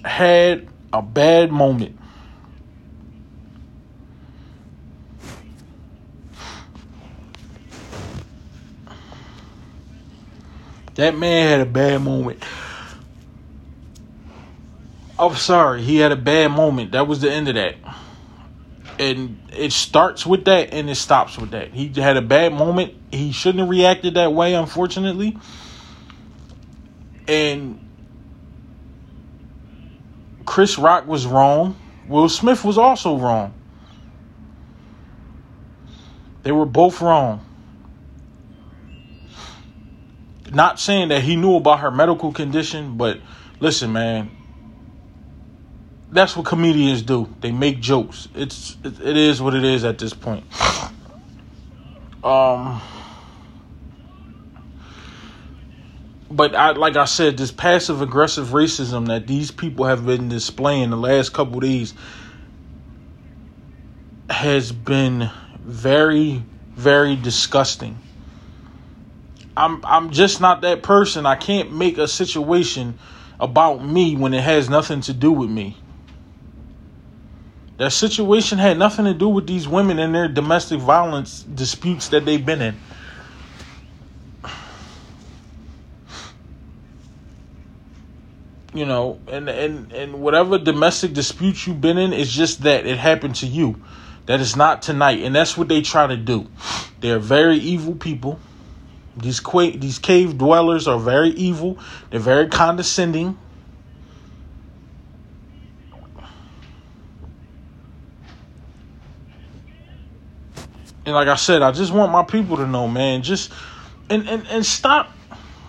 had 0.05 0.65
a 0.93 1.01
bad 1.01 1.51
moment. 1.51 1.99
That 10.95 11.17
man 11.17 11.49
had 11.49 11.67
a 11.67 11.69
bad 11.69 12.01
moment. 12.01 12.41
I'm 15.19 15.35
sorry, 15.35 15.81
he 15.81 15.97
had 15.97 16.13
a 16.13 16.15
bad 16.15 16.51
moment. 16.51 16.93
That 16.93 17.09
was 17.09 17.19
the 17.19 17.29
end 17.29 17.49
of 17.49 17.55
that. 17.55 17.75
And 18.99 19.41
it 19.51 19.71
starts 19.71 20.25
with 20.25 20.45
that 20.45 20.73
and 20.73 20.89
it 20.89 20.95
stops 20.95 21.37
with 21.37 21.51
that. 21.51 21.71
He 21.73 21.89
had 21.99 22.17
a 22.17 22.21
bad 22.21 22.53
moment. 22.53 22.93
He 23.11 23.31
shouldn't 23.31 23.59
have 23.59 23.69
reacted 23.69 24.13
that 24.15 24.33
way, 24.33 24.53
unfortunately. 24.53 25.37
And 27.27 27.79
Chris 30.45 30.77
Rock 30.77 31.07
was 31.07 31.25
wrong. 31.25 31.75
Will 32.07 32.29
Smith 32.29 32.63
was 32.63 32.77
also 32.77 33.17
wrong. 33.17 33.53
They 36.43 36.51
were 36.51 36.65
both 36.65 37.01
wrong. 37.01 37.45
Not 40.51 40.79
saying 40.79 41.07
that 41.07 41.23
he 41.23 41.35
knew 41.35 41.55
about 41.55 41.79
her 41.79 41.89
medical 41.89 42.31
condition, 42.31 42.97
but 42.97 43.19
listen, 43.59 43.91
man, 43.91 44.29
that's 46.13 46.35
what 46.35 46.45
comedians 46.45 47.01
do. 47.01 47.33
They 47.41 47.51
make 47.51 47.79
jokes. 47.81 48.27
It's 48.35 48.77
it, 48.83 49.17
is 49.17 49.41
what 49.41 49.53
it 49.55 49.63
is 49.63 49.83
at 49.83 49.97
this 49.97 50.13
point. 50.13 50.45
Um 52.23 52.81
but 56.29 56.55
I 56.55 56.71
like 56.71 56.95
I 56.95 57.05
said, 57.05 57.37
this 57.37 57.51
passive 57.51 58.01
aggressive 58.01 58.49
racism 58.49 59.07
that 59.07 59.27
these 59.27 59.51
people 59.51 59.85
have 59.85 60.05
been 60.05 60.29
displaying 60.29 60.89
the 60.89 60.97
last 60.97 61.33
couple 61.33 61.59
days 61.59 61.93
has 64.29 64.71
been 64.71 65.29
very, 65.59 66.43
very 66.75 67.15
disgusting. 67.15 67.97
I'm 69.55 69.83
I'm 69.85 70.11
just 70.11 70.41
not 70.41 70.61
that 70.61 70.81
person. 70.81 71.25
I 71.25 71.35
can't 71.35 71.71
make 71.73 71.97
a 71.97 72.07
situation 72.07 72.97
about 73.39 73.85
me 73.85 74.15
when 74.15 74.33
it 74.33 74.41
has 74.41 74.69
nothing 74.69 75.01
to 75.01 75.13
do 75.13 75.31
with 75.31 75.49
me. 75.49 75.77
That 77.77 77.91
situation 77.91 78.59
had 78.59 78.77
nothing 78.77 79.05
to 79.05 79.13
do 79.13 79.27
with 79.27 79.47
these 79.47 79.67
women 79.67 79.99
and 79.99 80.13
their 80.13 80.27
domestic 80.27 80.79
violence 80.79 81.43
disputes 81.43 82.09
that 82.09 82.25
they've 82.25 82.45
been 82.45 82.61
in. 82.61 82.79
You 88.75 88.85
know, 88.87 89.19
and 89.27 89.49
and 89.49 89.91
and 89.91 90.21
whatever 90.21 90.57
domestic 90.57 91.13
disputes 91.13 91.67
you've 91.67 91.81
been 91.81 91.97
in 91.99 92.11
is 92.11 92.31
just 92.31 92.63
that 92.63 92.87
it 92.87 92.97
happened 92.97 93.35
to 93.35 93.45
you. 93.47 93.79
That 94.25 94.39
is 94.39 94.55
not 94.55 94.81
tonight, 94.81 95.21
and 95.21 95.35
that's 95.35 95.57
what 95.57 95.67
they 95.67 95.81
try 95.81 96.07
to 96.07 96.17
do. 96.17 96.47
They're 97.01 97.19
very 97.19 97.57
evil 97.57 97.93
people. 97.93 98.39
These 99.17 99.39
qua- 99.41 99.71
these 99.75 99.99
cave 99.99 100.37
dwellers 100.37 100.87
are 100.87 100.97
very 100.97 101.29
evil. 101.31 101.77
They're 102.09 102.19
very 102.19 102.47
condescending. 102.47 103.37
And 111.05 111.15
like 111.15 111.27
I 111.27 111.35
said, 111.35 111.61
I 111.61 111.71
just 111.71 111.91
want 111.91 112.11
my 112.11 112.23
people 112.23 112.57
to 112.57 112.67
know, 112.67 112.87
man, 112.87 113.23
just 113.23 113.51
and 114.09 114.27
and, 114.27 114.47
and 114.47 114.65
stop 114.65 115.11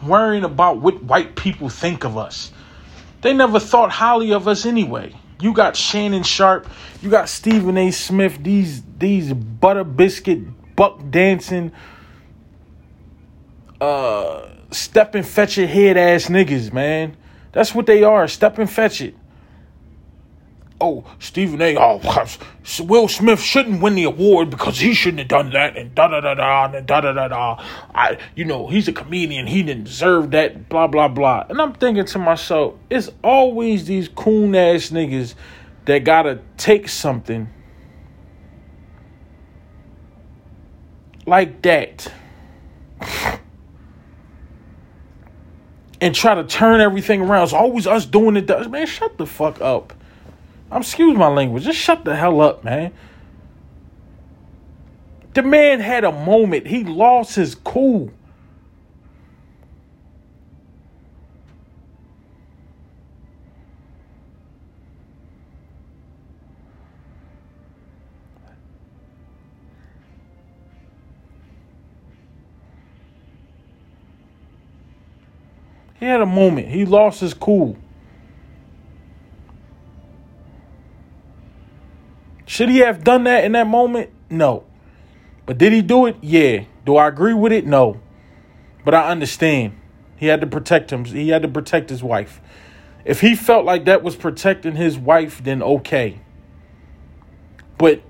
worrying 0.02 0.44
about 0.44 0.78
what 0.78 1.02
white 1.02 1.34
people 1.34 1.68
think 1.68 2.04
of 2.04 2.16
us. 2.16 2.52
They 3.22 3.32
never 3.32 3.58
thought 3.58 3.90
highly 3.90 4.32
of 4.32 4.46
us 4.46 4.66
anyway. 4.66 5.14
You 5.40 5.52
got 5.52 5.76
Shannon 5.76 6.22
Sharpe, 6.22 6.68
you 7.02 7.10
got 7.10 7.28
Stephen 7.28 7.76
A. 7.76 7.90
Smith, 7.90 8.42
these 8.42 8.82
these 8.98 9.32
butter 9.32 9.84
biscuit 9.84 10.40
buck 10.76 11.00
dancing 11.10 11.72
uh 13.80 14.48
step 14.70 15.14
and 15.14 15.26
fetch 15.26 15.58
it 15.58 15.68
head 15.68 15.96
ass 15.96 16.26
niggas, 16.26 16.72
man. 16.72 17.16
That's 17.52 17.74
what 17.74 17.86
they 17.86 18.02
are, 18.02 18.28
step 18.28 18.58
and 18.58 18.70
fetch 18.70 19.00
it 19.00 19.16
oh, 20.80 21.04
Stephen 21.18 21.60
A. 21.62 21.76
Oh, 21.76 22.00
Will 22.80 23.08
Smith 23.08 23.40
shouldn't 23.40 23.80
win 23.82 23.94
the 23.94 24.04
award 24.04 24.50
because 24.50 24.78
he 24.78 24.94
shouldn't 24.94 25.20
have 25.20 25.28
done 25.28 25.50
that, 25.50 25.76
and 25.76 25.94
da 25.94 26.08
da 26.08 26.20
da 26.20 26.34
da 26.34 26.76
and 26.76 26.86
da 26.86 27.00
da 27.00 27.12
da 27.12 27.28
da. 27.28 27.64
I, 27.94 28.18
you 28.34 28.44
know, 28.44 28.68
he's 28.68 28.88
a 28.88 28.92
comedian. 28.92 29.46
He 29.46 29.62
didn't 29.62 29.84
deserve 29.84 30.30
that. 30.32 30.68
Blah 30.68 30.88
blah 30.88 31.08
blah. 31.08 31.46
And 31.48 31.60
I'm 31.60 31.72
thinking 31.74 32.04
to 32.04 32.18
myself, 32.18 32.74
it's 32.90 33.10
always 33.22 33.86
these 33.86 34.08
coon 34.08 34.54
ass 34.54 34.90
niggas 34.90 35.34
that 35.86 36.04
gotta 36.04 36.40
take 36.56 36.88
something 36.88 37.48
like 41.26 41.62
that. 41.62 42.12
And 46.00 46.14
try 46.14 46.34
to 46.34 46.44
turn 46.44 46.82
everything 46.82 47.22
around. 47.22 47.44
It's 47.44 47.54
always 47.54 47.86
us 47.86 48.04
doing 48.04 48.36
it. 48.36 48.70
Man, 48.70 48.86
shut 48.86 49.16
the 49.16 49.24
fuck 49.24 49.62
up. 49.62 49.94
I'm 50.74 50.80
excuse 50.80 51.16
my 51.16 51.28
language. 51.28 51.62
Just 51.62 51.78
shut 51.78 52.04
the 52.04 52.16
hell 52.16 52.40
up, 52.40 52.64
man. 52.64 52.92
The 55.34 55.42
man 55.42 55.78
had 55.78 56.02
a 56.02 56.10
moment. 56.10 56.66
He 56.66 56.82
lost 56.82 57.36
his 57.36 57.54
cool. 57.54 58.10
He 76.00 76.06
had 76.06 76.20
a 76.20 76.26
moment. 76.26 76.66
He 76.66 76.84
lost 76.84 77.20
his 77.20 77.32
cool. 77.32 77.76
Should 82.46 82.68
he 82.68 82.78
have 82.78 83.04
done 83.04 83.24
that 83.24 83.44
in 83.44 83.52
that 83.52 83.66
moment? 83.66 84.10
No. 84.30 84.64
But 85.46 85.58
did 85.58 85.72
he 85.72 85.82
do 85.82 86.06
it? 86.06 86.16
Yeah. 86.20 86.64
Do 86.84 86.96
I 86.96 87.08
agree 87.08 87.34
with 87.34 87.52
it? 87.52 87.66
No. 87.66 88.00
But 88.84 88.94
I 88.94 89.10
understand. 89.10 89.78
He 90.16 90.26
had 90.26 90.40
to 90.40 90.46
protect 90.46 90.92
him. 90.92 91.04
He 91.04 91.30
had 91.30 91.42
to 91.42 91.48
protect 91.48 91.90
his 91.90 92.02
wife. 92.02 92.40
If 93.04 93.20
he 93.20 93.34
felt 93.34 93.64
like 93.64 93.84
that 93.84 94.02
was 94.02 94.16
protecting 94.16 94.76
his 94.76 94.96
wife, 94.96 95.42
then 95.42 95.62
okay. 95.62 96.20
But 97.76 98.02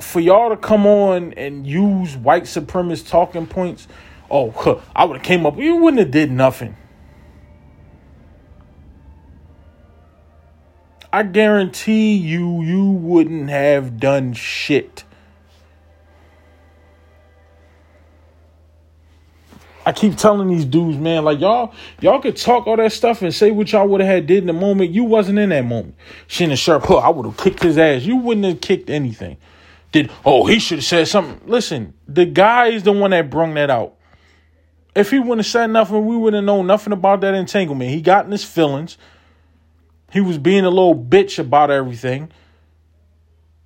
for 0.00 0.20
y'all 0.20 0.50
to 0.50 0.56
come 0.56 0.86
on 0.86 1.32
and 1.34 1.66
use 1.66 2.16
white 2.16 2.44
supremacist 2.44 3.08
talking 3.08 3.46
points, 3.46 3.88
oh, 4.30 4.82
I 4.96 5.04
would 5.04 5.18
have 5.18 5.24
came 5.24 5.46
up. 5.46 5.56
You 5.56 5.76
wouldn't 5.76 6.00
have 6.00 6.10
did 6.10 6.30
nothing. 6.30 6.76
I 11.14 11.22
guarantee 11.22 12.16
you, 12.16 12.62
you 12.62 12.90
wouldn't 12.90 13.48
have 13.48 14.00
done 14.00 14.32
shit. 14.32 15.04
I 19.86 19.92
keep 19.92 20.16
telling 20.16 20.48
these 20.48 20.64
dudes, 20.64 20.98
man, 20.98 21.22
like 21.22 21.38
y'all, 21.38 21.72
y'all 22.00 22.20
could 22.20 22.36
talk 22.36 22.66
all 22.66 22.76
that 22.78 22.90
stuff 22.90 23.22
and 23.22 23.32
say 23.32 23.52
what 23.52 23.70
y'all 23.70 23.86
would 23.86 24.00
have 24.00 24.10
had 24.10 24.26
did 24.26 24.38
in 24.38 24.48
the 24.48 24.52
moment. 24.52 24.90
You 24.90 25.04
wasn't 25.04 25.38
in 25.38 25.50
that 25.50 25.64
moment. 25.64 25.94
Shannon 26.26 26.56
Sharpe, 26.56 26.82
huh, 26.82 26.96
I 26.96 27.10
would 27.10 27.26
have 27.26 27.36
kicked 27.36 27.62
his 27.62 27.78
ass. 27.78 28.02
You 28.02 28.16
wouldn't 28.16 28.46
have 28.46 28.60
kicked 28.60 28.90
anything. 28.90 29.36
Did 29.92 30.10
oh 30.24 30.46
he 30.46 30.58
should 30.58 30.78
have 30.78 30.84
said 30.84 31.06
something. 31.06 31.48
Listen, 31.48 31.94
the 32.08 32.24
guy 32.24 32.70
is 32.70 32.82
the 32.82 32.90
one 32.90 33.12
that 33.12 33.30
brung 33.30 33.54
that 33.54 33.70
out. 33.70 33.94
If 34.96 35.12
he 35.12 35.20
wouldn't 35.20 35.38
have 35.38 35.46
said 35.46 35.68
nothing, 35.68 36.06
we 36.06 36.16
wouldn't 36.16 36.42
have 36.42 36.44
known 36.44 36.66
nothing 36.66 36.92
about 36.92 37.20
that 37.20 37.34
entanglement. 37.34 37.90
He 37.90 38.00
got 38.00 38.24
in 38.24 38.32
his 38.32 38.42
feelings. 38.42 38.98
He 40.14 40.20
was 40.20 40.38
being 40.38 40.64
a 40.64 40.70
little 40.70 40.94
bitch 40.94 41.40
about 41.40 41.72
everything. 41.72 42.30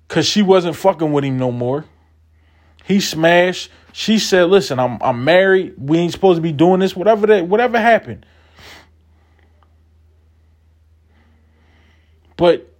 Cause 0.07 0.25
she 0.25 0.41
wasn't 0.41 0.75
fucking 0.75 1.13
with 1.13 1.23
him 1.23 1.37
no 1.37 1.51
more. 1.51 1.85
He 2.85 3.01
smashed. 3.01 3.69
She 3.93 4.17
said, 4.17 4.49
listen, 4.49 4.79
I'm 4.79 4.97
I'm 4.99 5.23
married. 5.23 5.75
We 5.77 5.99
ain't 5.99 6.11
supposed 6.11 6.37
to 6.37 6.41
be 6.41 6.51
doing 6.51 6.79
this. 6.79 6.95
Whatever 6.95 7.27
that 7.27 7.47
whatever 7.47 7.79
happened. 7.79 8.25
But 12.35 12.73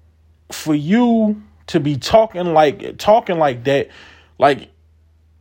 for 0.52 0.74
you 0.74 1.44
to 1.68 1.80
be 1.80 1.96
talking 1.96 2.56
like 2.56 2.98
talking 2.98 3.38
like 3.38 3.66
that, 3.66 3.90
like 4.40 4.72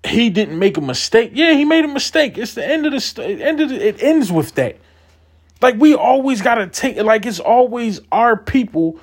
he 0.05 0.29
didn't 0.29 0.59
make 0.59 0.77
a 0.77 0.83
mistake. 0.83 1.31
Yeah, 1.33 1.55
he 1.55 1.65
made 1.65 1.87
a 1.87 1.89
mistake. 1.89 2.37
It's 2.37 2.53
the 2.53 2.67
end 2.67 2.85
of 2.85 2.93
the 2.93 3.23
end 3.25 3.63
of 3.63 3.71
the, 3.71 3.89
it 3.89 4.03
ends 4.03 4.31
with 4.31 4.55
that. 4.57 4.77
Like 5.61 5.77
we 5.77 5.95
always 5.95 6.43
gotta 6.43 6.67
take. 6.67 6.97
Like 6.99 7.27
it's 7.27 7.41
always 7.41 8.01
our 8.13 8.37
people. 8.37 9.01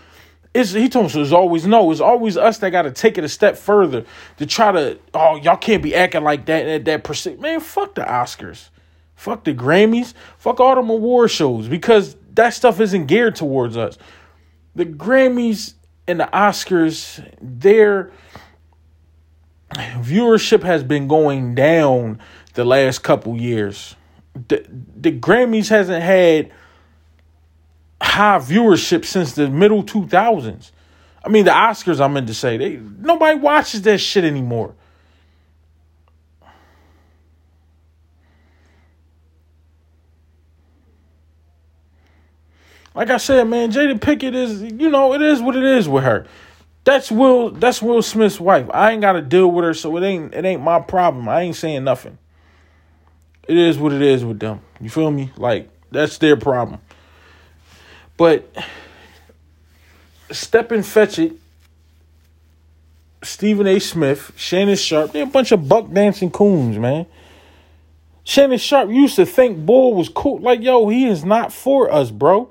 It's, 0.54 0.72
he 0.72 0.88
told 0.88 1.08
us 1.08 1.16
it's 1.16 1.32
always 1.34 1.68
no. 1.68 1.92
It's 1.92 2.00
always 2.00 2.38
us 2.38 2.60
that 2.60 2.70
gotta 2.70 2.92
take 2.92 3.18
it 3.18 3.24
a 3.24 3.30
step 3.30 3.58
further 3.58 4.06
to 4.38 4.46
try 4.46 4.72
to. 4.72 5.00
Oh, 5.14 5.36
y'all 5.36 5.58
can't 5.58 5.84
be 5.84 5.94
acting 5.94 6.24
like 6.24 6.46
that. 6.46 6.64
That 6.64 6.86
that 6.86 7.04
percent. 7.04 7.42
Man, 7.42 7.60
fuck 7.60 7.96
the 7.96 8.02
Oscars, 8.02 8.70
fuck 9.16 9.44
the 9.44 9.54
Grammys, 9.54 10.14
fuck 10.38 10.60
all 10.60 10.76
them 10.76 10.90
award 10.90 11.32
shows 11.32 11.68
because 11.68 12.16
that 12.34 12.54
stuff 12.54 12.80
isn't 12.80 13.08
geared 13.08 13.36
towards 13.36 13.76
us. 13.76 13.98
The 14.76 14.86
Grammys 14.86 15.74
and 16.08 16.20
the 16.20 16.30
Oscars, 16.32 17.26
their 17.42 18.12
viewership 19.74 20.64
has 20.64 20.84
been 20.84 21.08
going 21.08 21.56
down 21.56 22.20
the 22.54 22.64
last 22.64 23.00
couple 23.00 23.36
years 23.36 23.96
the, 24.48 24.66
the 24.96 25.12
Grammys 25.12 25.70
hasn't 25.70 26.04
had 26.04 26.52
high 28.02 28.40
viewership 28.40 29.06
since 29.06 29.34
the 29.34 29.50
middle 29.50 29.84
2000s. 29.84 30.72
I 31.24 31.30
mean, 31.30 31.46
the 31.46 31.52
Oscars. 31.52 32.00
I 32.00 32.08
meant 32.08 32.28
to 32.28 32.34
say 32.34 32.58
they 32.58 32.78
nobody 32.78 33.40
watches 33.40 33.82
that 33.84 33.98
shit 33.98 34.24
anymore. 34.24 34.76
Like 42.94 43.10
I 43.10 43.18
said, 43.18 43.44
man, 43.50 43.72
Jada 43.72 44.00
Pinkett 44.00 44.34
is, 44.34 44.62
you 44.62 44.90
know, 44.90 45.14
it 45.14 45.22
is 45.22 45.42
what 45.42 45.58
it 45.58 45.64
is 45.64 45.90
with 45.90 46.06
her. 46.06 46.26
That's 46.86 47.12
Will. 47.12 47.50
That's 47.50 47.82
Will 47.82 48.02
Smith's 48.02 48.40
wife. 48.40 48.68
I 48.72 48.92
ain't 48.92 49.02
got 49.02 49.14
to 49.14 49.22
deal 49.22 49.52
with 49.52 49.66
her, 49.66 49.74
so 49.74 49.98
it 49.98 50.04
ain't. 50.04 50.34
It 50.34 50.46
ain't 50.46 50.62
my 50.62 50.80
problem. 50.80 51.28
I 51.28 51.42
ain't 51.42 51.56
saying 51.56 51.84
nothing. 51.84 52.20
It 53.48 53.58
is 53.58 53.78
what 53.78 53.94
it 53.94 54.02
is 54.02 54.26
with 54.26 54.40
them. 54.40 54.62
You 54.82 54.90
feel 54.90 55.12
me? 55.12 55.32
Like 55.38 55.70
that's 55.92 56.18
their 56.18 56.36
problem. 56.36 56.80
But 58.18 58.50
step 60.32 60.72
and 60.72 60.86
fetch 60.86 61.20
it. 61.20 61.34
Stephen 63.24 63.66
A. 63.66 63.80
Smith, 63.80 64.32
Shannon 64.36 64.76
Sharpe, 64.76 65.12
they're 65.12 65.24
a 65.24 65.28
bunch 65.28 65.52
of 65.52 65.68
buck 65.68 65.92
dancing 65.92 66.30
coons, 66.30 66.78
man. 66.78 67.08
Shannon 68.24 68.58
Sharpe 68.58 68.90
used 68.90 69.16
to 69.16 69.26
think 69.26 69.66
Bull 69.66 69.94
was 69.94 70.10
cool. 70.10 70.40
Like, 70.40 70.62
yo, 70.62 70.88
he 70.90 71.08
is 71.08 71.26
not 71.26 71.52
for 71.52 71.92
us, 71.92 72.12
bro. 72.12 72.50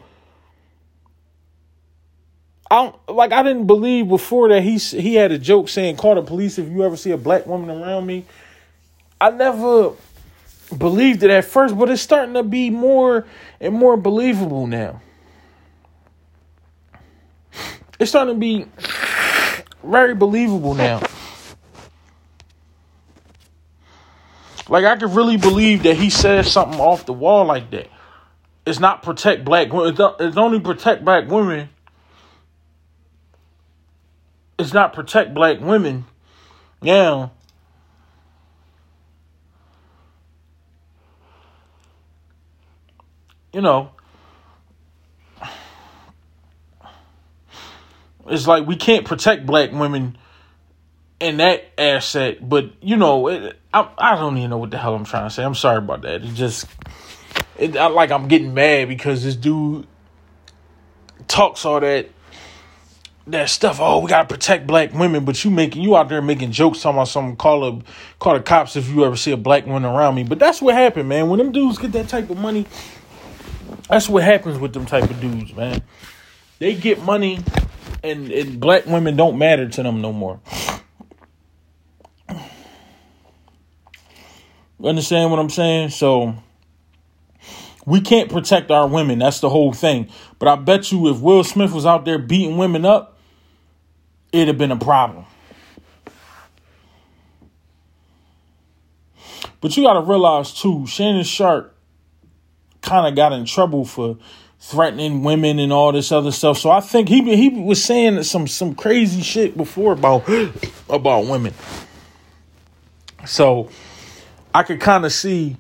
I 2.71 2.85
don't, 2.85 3.09
like 3.09 3.33
I 3.33 3.43
didn't 3.43 3.67
believe 3.67 4.09
before 4.09 4.49
that 4.49 4.63
he 4.63 4.79
he 4.79 5.15
had 5.15 5.31
a 5.31 5.39
joke 5.39 5.69
saying 5.69 5.97
call 5.97 6.15
the 6.15 6.23
police 6.23 6.59
if 6.59 6.69
you 6.69 6.83
ever 6.83 6.97
see 6.97 7.11
a 7.13 7.17
black 7.17 7.47
woman 7.47 7.71
around 7.71 8.07
me. 8.07 8.25
I 9.21 9.31
never 9.31 9.93
believed 10.79 11.23
it 11.23 11.31
at 11.31 11.45
first, 11.45 11.79
but 11.79 11.91
it's 11.91 12.03
starting 12.03 12.35
to 12.35 12.43
be 12.43 12.71
more 12.71 13.27
and 13.61 13.75
more 13.75 13.97
believable 13.97 14.67
now. 14.67 15.01
It's 17.99 18.11
starting 18.11 18.35
to 18.35 18.41
be 18.41 18.67
very 19.83 20.15
believable 20.15 20.75
now. 20.75 21.01
Like 24.69 24.85
I 24.85 24.97
could 24.97 25.11
really 25.11 25.37
believe 25.37 25.83
that 25.83 25.97
he 25.97 26.11
said 26.11 26.47
something 26.47 26.81
off 26.81 27.07
the 27.07 27.13
wall 27.13 27.45
like 27.45 27.71
that. 27.71 27.89
It's 28.67 28.81
not 28.81 29.03
protect 29.03 29.45
black 29.45 29.73
women. 29.73 29.95
It's 30.21 30.37
only 30.37 30.59
protect 30.59 31.05
black 31.05 31.29
women. 31.29 31.69
It's 34.59 34.73
not 34.73 34.93
protect 34.95 35.35
black 35.35 35.61
women. 35.61 36.07
Now, 36.81 37.33
you 43.55 43.61
know, 43.61 43.91
it's 48.27 48.47
like 48.47 48.67
we 48.67 48.75
can't 48.77 49.05
protect 49.05 49.47
black 49.47 49.71
women 49.71 50.19
in 51.21 51.37
that 51.37 51.65
asset, 51.79 52.47
but 52.47 52.73
you 52.83 52.97
know, 52.97 53.29
it, 53.29 53.57
I 53.73 53.89
I 53.97 54.17
don't 54.17 54.37
even 54.37 54.51
know 54.51 54.59
what 54.59 54.73
the 54.73 54.79
hell 54.79 54.95
I'm 54.95 55.05
trying 55.05 55.29
to 55.29 55.35
say. 55.35 55.45
I'm 55.45 55.55
sorry 55.55 55.79
about 55.79 56.03
that. 56.03 56.25
It 56.25 56.35
just, 56.35 56.67
it 57.57 57.77
I, 57.77 57.87
like 57.87 58.11
I'm 58.11 58.27
getting 58.27 58.55
mad 58.55 58.89
because 58.89 59.23
this 59.23 59.37
dude 59.37 59.87
talks 61.29 61.65
all 61.65 61.79
that 61.79 62.11
that 63.29 63.49
stuff. 63.49 63.79
Oh, 63.81 64.01
we 64.01 64.09
gotta 64.09 64.27
protect 64.27 64.67
black 64.67 64.93
women, 64.93 65.25
but 65.25 65.45
you 65.45 65.51
making 65.51 65.83
you 65.83 65.97
out 65.97 66.09
there 66.09 66.21
making 66.21 66.51
jokes 66.51 66.83
talking 66.83 66.99
about 66.99 67.09
something. 67.09 67.37
Call 67.37 67.65
a 67.65 67.83
call 68.19 68.35
the 68.35 68.43
cops 68.43 68.75
if 68.75 68.89
you 68.89 69.05
ever 69.05 69.17
see 69.17 69.31
a 69.31 69.37
black 69.37 69.65
woman 69.67 69.85
around 69.85 70.17
me. 70.17 70.25
But 70.25 70.39
that's 70.41 70.61
what 70.61 70.75
happened, 70.75 71.09
man. 71.09 71.29
When 71.29 71.39
them 71.39 71.53
dudes 71.53 71.79
get 71.79 71.93
that 71.93 72.09
type 72.09 72.31
of 72.31 72.39
money, 72.39 72.67
that's 73.89 74.09
what 74.09 74.23
happens 74.23 74.59
with 74.59 74.73
them 74.73 74.87
type 74.87 75.11
of 75.11 75.21
dudes, 75.21 75.55
man. 75.55 75.83
They 76.59 76.75
get 76.75 77.03
money, 77.03 77.41
and 78.03 78.31
and 78.31 78.61
black 78.61 78.87
women 78.87 79.17
don't 79.17 79.39
matter 79.39 79.69
to 79.69 79.83
them 79.83 80.01
no 80.01 80.13
more. 80.13 80.41
Understand 84.83 85.31
what 85.31 85.39
I'm 85.39 85.51
saying? 85.51 85.91
So 85.91 86.35
we 87.87 88.01
can't 88.01 88.31
protect 88.31 88.71
our 88.71 88.87
women. 88.87 89.19
That's 89.19 89.41
the 89.41 89.49
whole 89.49 89.73
thing. 89.73 90.09
But 90.39 90.49
I 90.49 90.57
bet 90.57 90.93
you 90.93 91.09
if 91.09 91.21
Will 91.21 91.45
Smith 91.45 91.73
was 91.73 91.87
out 91.87 92.05
there 92.05 92.19
beating 92.19 92.57
women 92.57 92.85
up, 92.85 93.19
it'd 94.33 94.49
have 94.49 94.59
been 94.59 94.73
a 94.73 94.79
problem. 94.79 95.27
But 99.61 99.77
you 99.77 99.83
got 99.85 99.95
to 99.95 100.01
realize 100.01 100.53
too, 100.53 100.87
Shannon 100.87 101.25
Sharpe 101.25 101.74
kind 102.85 103.07
of 103.07 103.17
got 103.17 103.33
in 103.33 103.45
trouble 103.47 103.85
for 103.85 104.17
threatening 104.61 105.23
women 105.23 105.59
and 105.59 105.73
all 105.73 105.93
this 105.93 106.13
other 106.13 106.31
stuff. 106.31 106.59
So 106.59 106.71
I 106.71 106.81
think 106.81 107.09
he 107.09 107.35
he 107.37 107.49
was 107.49 107.83
saying 107.83 108.23
some 108.23 108.47
some 108.47 108.75
crazy 108.75 109.23
shit 109.23 109.57
before 109.57 109.93
about 109.93 110.29
about 110.89 111.27
women. 111.27 111.55
So 113.27 113.71
I 114.55 114.63
could 114.63 114.81
kind 114.81 115.05
of 115.05 115.13
see 115.13 115.57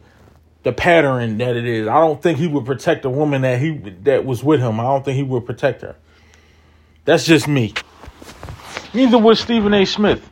the 0.62 0.72
pattern 0.72 1.38
that 1.38 1.56
it 1.56 1.66
is. 1.66 1.88
I 1.88 2.00
don't 2.00 2.22
think 2.22 2.38
he 2.38 2.46
would 2.46 2.66
protect 2.66 3.04
a 3.04 3.10
woman 3.10 3.42
that 3.42 3.58
he 3.58 3.78
that 4.02 4.24
was 4.24 4.44
with 4.44 4.60
him. 4.60 4.78
I 4.80 4.84
don't 4.84 5.04
think 5.04 5.16
he 5.16 5.22
would 5.22 5.46
protect 5.46 5.82
her. 5.82 5.96
That's 7.04 7.24
just 7.24 7.48
me. 7.48 7.74
Neither 8.94 9.18
was 9.18 9.40
Stephen 9.40 9.74
A. 9.74 9.84
Smith. 9.84 10.30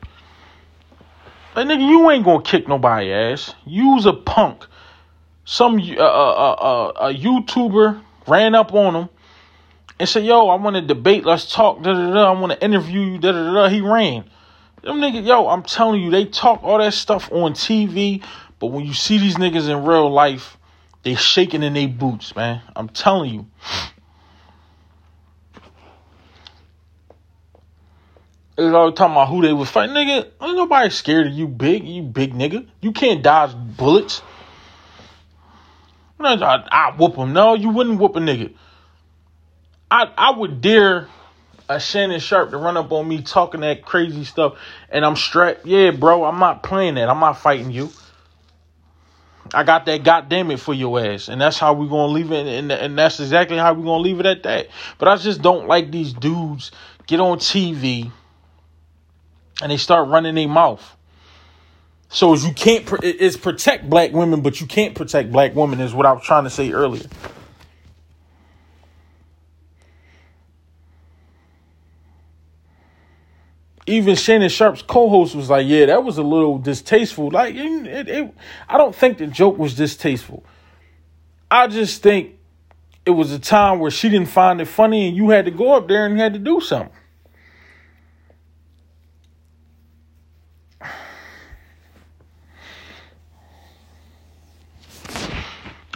But 1.54 1.66
nigga, 1.66 1.86
you 1.86 2.10
ain't 2.10 2.24
gonna 2.24 2.42
kick 2.42 2.68
nobody 2.68 3.12
ass. 3.12 3.54
You's 3.66 4.06
a 4.06 4.12
punk. 4.12 4.66
Some 5.44 5.78
uh, 5.78 6.02
uh, 6.02 6.02
uh, 6.02 6.52
uh, 6.52 7.08
a 7.08 7.14
YouTuber 7.14 8.02
ran 8.28 8.54
up 8.54 8.72
on 8.72 8.94
him 8.94 9.08
and 9.98 10.08
said, 10.08 10.24
"Yo, 10.24 10.48
I 10.48 10.54
want 10.56 10.76
to 10.76 10.82
debate. 10.82 11.24
Let's 11.24 11.52
talk. 11.52 11.82
Da 11.82 11.92
da 11.92 12.14
da. 12.14 12.32
I 12.32 12.38
want 12.38 12.52
to 12.52 12.64
interview 12.64 13.00
you. 13.00 13.18
Da 13.18 13.32
da 13.32 13.52
da." 13.52 13.68
He 13.68 13.80
ran. 13.80 14.24
Them 14.82 14.96
niggas, 14.96 15.24
yo, 15.24 15.48
I'm 15.48 15.62
telling 15.62 16.02
you, 16.02 16.10
they 16.10 16.24
talk 16.24 16.64
all 16.64 16.78
that 16.78 16.92
stuff 16.92 17.30
on 17.30 17.52
TV, 17.52 18.20
but 18.58 18.66
when 18.66 18.84
you 18.84 18.92
see 18.94 19.16
these 19.18 19.36
niggas 19.36 19.68
in 19.68 19.84
real 19.84 20.10
life, 20.10 20.58
they 21.04 21.14
shaking 21.14 21.62
in 21.62 21.74
their 21.74 21.86
boots, 21.86 22.34
man. 22.34 22.62
I'm 22.74 22.88
telling 22.88 23.32
you. 23.32 23.46
They 28.56 28.68
always 28.68 28.94
talking 28.94 29.12
about 29.12 29.28
who 29.28 29.42
they 29.42 29.52
was 29.52 29.70
fighting. 29.70 29.94
Nigga, 29.94 30.26
ain't 30.42 30.56
nobody 30.56 30.90
scared 30.90 31.28
of 31.28 31.32
you 31.32 31.46
big, 31.46 31.86
you 31.86 32.02
big 32.02 32.34
nigga. 32.34 32.66
You 32.80 32.92
can't 32.92 33.22
dodge 33.22 33.54
bullets. 33.56 34.20
I, 36.26 36.64
I 36.70 36.94
whoop 36.96 37.16
him. 37.16 37.32
No, 37.32 37.54
you 37.54 37.70
wouldn't 37.70 37.98
whoop 37.98 38.16
a 38.16 38.20
nigga. 38.20 38.54
I 39.90 40.10
I 40.16 40.30
would 40.36 40.60
dare 40.60 41.08
a 41.68 41.80
Shannon 41.80 42.20
Sharpe 42.20 42.50
to 42.50 42.56
run 42.56 42.76
up 42.76 42.92
on 42.92 43.06
me 43.08 43.22
talking 43.22 43.60
that 43.60 43.84
crazy 43.84 44.24
stuff 44.24 44.58
and 44.90 45.04
I'm 45.04 45.16
strapped. 45.16 45.66
Yeah, 45.66 45.90
bro, 45.90 46.24
I'm 46.24 46.38
not 46.38 46.62
playing 46.62 46.94
that. 46.94 47.08
I'm 47.08 47.20
not 47.20 47.38
fighting 47.38 47.70
you. 47.70 47.90
I 49.54 49.64
got 49.64 49.86
that 49.86 50.02
goddamn 50.02 50.50
it 50.50 50.60
for 50.60 50.72
your 50.72 50.98
ass. 50.98 51.28
And 51.28 51.40
that's 51.40 51.58
how 51.58 51.74
we're 51.74 51.88
gonna 51.88 52.12
leave 52.12 52.32
it 52.32 52.46
and, 52.46 52.72
and 52.72 52.98
that's 52.98 53.20
exactly 53.20 53.58
how 53.58 53.74
we're 53.74 53.84
gonna 53.84 54.02
leave 54.02 54.20
it 54.20 54.26
at 54.26 54.42
that. 54.44 54.68
But 54.98 55.08
I 55.08 55.16
just 55.16 55.42
don't 55.42 55.66
like 55.66 55.90
these 55.90 56.12
dudes 56.12 56.72
get 57.06 57.20
on 57.20 57.38
TV 57.38 58.10
and 59.60 59.70
they 59.70 59.76
start 59.76 60.08
running 60.08 60.34
their 60.34 60.48
mouth. 60.48 60.96
So 62.12 62.34
you 62.34 62.52
can't 62.52 62.86
it's 63.02 63.38
protect 63.38 63.88
black 63.88 64.12
women, 64.12 64.42
but 64.42 64.60
you 64.60 64.66
can't 64.66 64.94
protect 64.94 65.32
black 65.32 65.54
women 65.56 65.80
is 65.80 65.94
what 65.94 66.04
I 66.04 66.12
was 66.12 66.22
trying 66.22 66.44
to 66.44 66.50
say 66.50 66.70
earlier. 66.70 67.06
Even 73.86 74.14
Shannon 74.14 74.50
Sharpe's 74.50 74.82
co-host 74.82 75.34
was 75.34 75.48
like, 75.48 75.66
"Yeah, 75.66 75.86
that 75.86 76.04
was 76.04 76.18
a 76.18 76.22
little 76.22 76.58
distasteful." 76.58 77.30
Like, 77.30 77.54
it, 77.54 78.08
it, 78.08 78.34
I 78.68 78.76
don't 78.76 78.94
think 78.94 79.18
the 79.18 79.26
joke 79.26 79.58
was 79.58 79.74
distasteful. 79.74 80.44
I 81.50 81.66
just 81.66 82.02
think 82.02 82.38
it 83.06 83.10
was 83.10 83.32
a 83.32 83.38
time 83.38 83.80
where 83.80 83.90
she 83.90 84.10
didn't 84.10 84.28
find 84.28 84.60
it 84.60 84.66
funny, 84.66 85.08
and 85.08 85.16
you 85.16 85.30
had 85.30 85.46
to 85.46 85.50
go 85.50 85.72
up 85.72 85.88
there 85.88 86.06
and 86.06 86.20
had 86.20 86.34
to 86.34 86.38
do 86.38 86.60
something. 86.60 86.92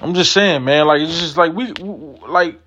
I'm 0.06 0.14
just 0.14 0.30
saying, 0.30 0.62
man. 0.62 0.86
Like 0.86 1.00
it's 1.00 1.18
just 1.18 1.36
like 1.36 1.52
we, 1.52 1.72
like, 1.72 2.60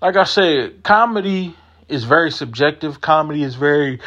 like 0.00 0.16
I 0.16 0.24
said, 0.24 0.82
comedy 0.82 1.54
is 1.86 2.04
very 2.04 2.30
subjective. 2.30 2.98
Comedy 2.98 3.42
is 3.42 3.54
very, 3.56 4.00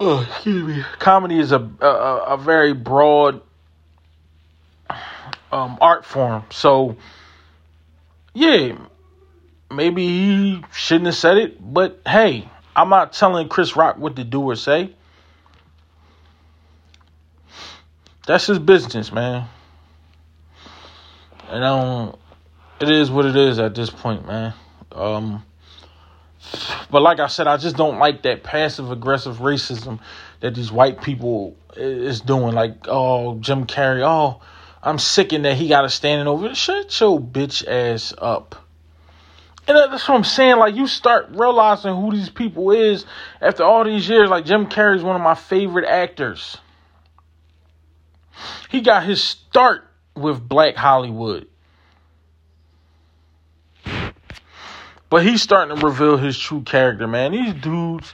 oh, 0.00 0.22
excuse 0.22 0.76
me. 0.76 0.82
Comedy 0.98 1.38
is 1.38 1.52
a 1.52 1.70
a, 1.82 1.86
a 1.86 2.36
very 2.38 2.72
broad 2.72 3.42
um, 5.52 5.76
art 5.82 6.06
form. 6.06 6.44
So, 6.48 6.96
yeah, 8.32 8.74
maybe 9.70 10.06
he 10.06 10.64
shouldn't 10.72 11.06
have 11.06 11.14
said 11.14 11.36
it, 11.36 11.58
but 11.60 12.00
hey, 12.06 12.48
I'm 12.74 12.88
not 12.88 13.12
telling 13.12 13.50
Chris 13.50 13.76
Rock 13.76 13.98
what 13.98 14.16
to 14.16 14.24
do 14.24 14.40
or 14.40 14.56
say. 14.56 14.94
That's 18.26 18.46
his 18.46 18.58
business, 18.58 19.12
man. 19.12 19.46
And 21.48 21.64
I 21.64 21.80
don't. 21.80 22.18
It 22.80 22.90
is 22.90 23.10
what 23.10 23.26
it 23.26 23.36
is 23.36 23.58
at 23.58 23.74
this 23.74 23.90
point, 23.90 24.26
man. 24.26 24.54
Um, 24.92 25.42
But 26.90 27.02
like 27.02 27.20
I 27.20 27.26
said, 27.26 27.46
I 27.46 27.56
just 27.56 27.76
don't 27.76 27.98
like 27.98 28.22
that 28.22 28.42
passive 28.42 28.90
aggressive 28.90 29.38
racism 29.38 30.00
that 30.40 30.54
these 30.54 30.70
white 30.70 31.02
people 31.02 31.56
is 31.76 32.20
doing. 32.20 32.54
Like, 32.54 32.86
oh, 32.88 33.38
Jim 33.40 33.66
Carrey, 33.66 34.02
oh, 34.02 34.40
I'm 34.82 34.98
sicking 34.98 35.42
that 35.42 35.56
he 35.56 35.68
got 35.68 35.82
to 35.82 35.90
standing 35.90 36.26
over. 36.26 36.54
Shut 36.54 36.98
your 37.00 37.20
bitch 37.20 37.66
ass 37.66 38.14
up. 38.16 38.64
And 39.66 39.76
that's 39.76 40.08
what 40.08 40.14
I'm 40.14 40.24
saying. 40.24 40.56
Like, 40.56 40.74
you 40.76 40.86
start 40.86 41.28
realizing 41.30 41.94
who 41.94 42.12
these 42.12 42.30
people 42.30 42.70
is 42.70 43.04
after 43.40 43.64
all 43.64 43.84
these 43.84 44.08
years. 44.08 44.30
Like, 44.30 44.46
Jim 44.46 44.66
Carrey 44.66 44.96
is 44.96 45.02
one 45.02 45.16
of 45.16 45.22
my 45.22 45.34
favorite 45.34 45.84
actors. 45.84 46.56
He 48.70 48.80
got 48.80 49.04
his 49.04 49.22
start 49.22 49.87
with 50.18 50.46
Black 50.46 50.74
Hollywood. 50.74 51.46
But 55.10 55.24
he's 55.24 55.40
starting 55.40 55.76
to 55.76 55.86
reveal 55.86 56.16
his 56.16 56.38
true 56.38 56.62
character, 56.62 57.06
man. 57.06 57.32
These 57.32 57.54
dudes 57.54 58.12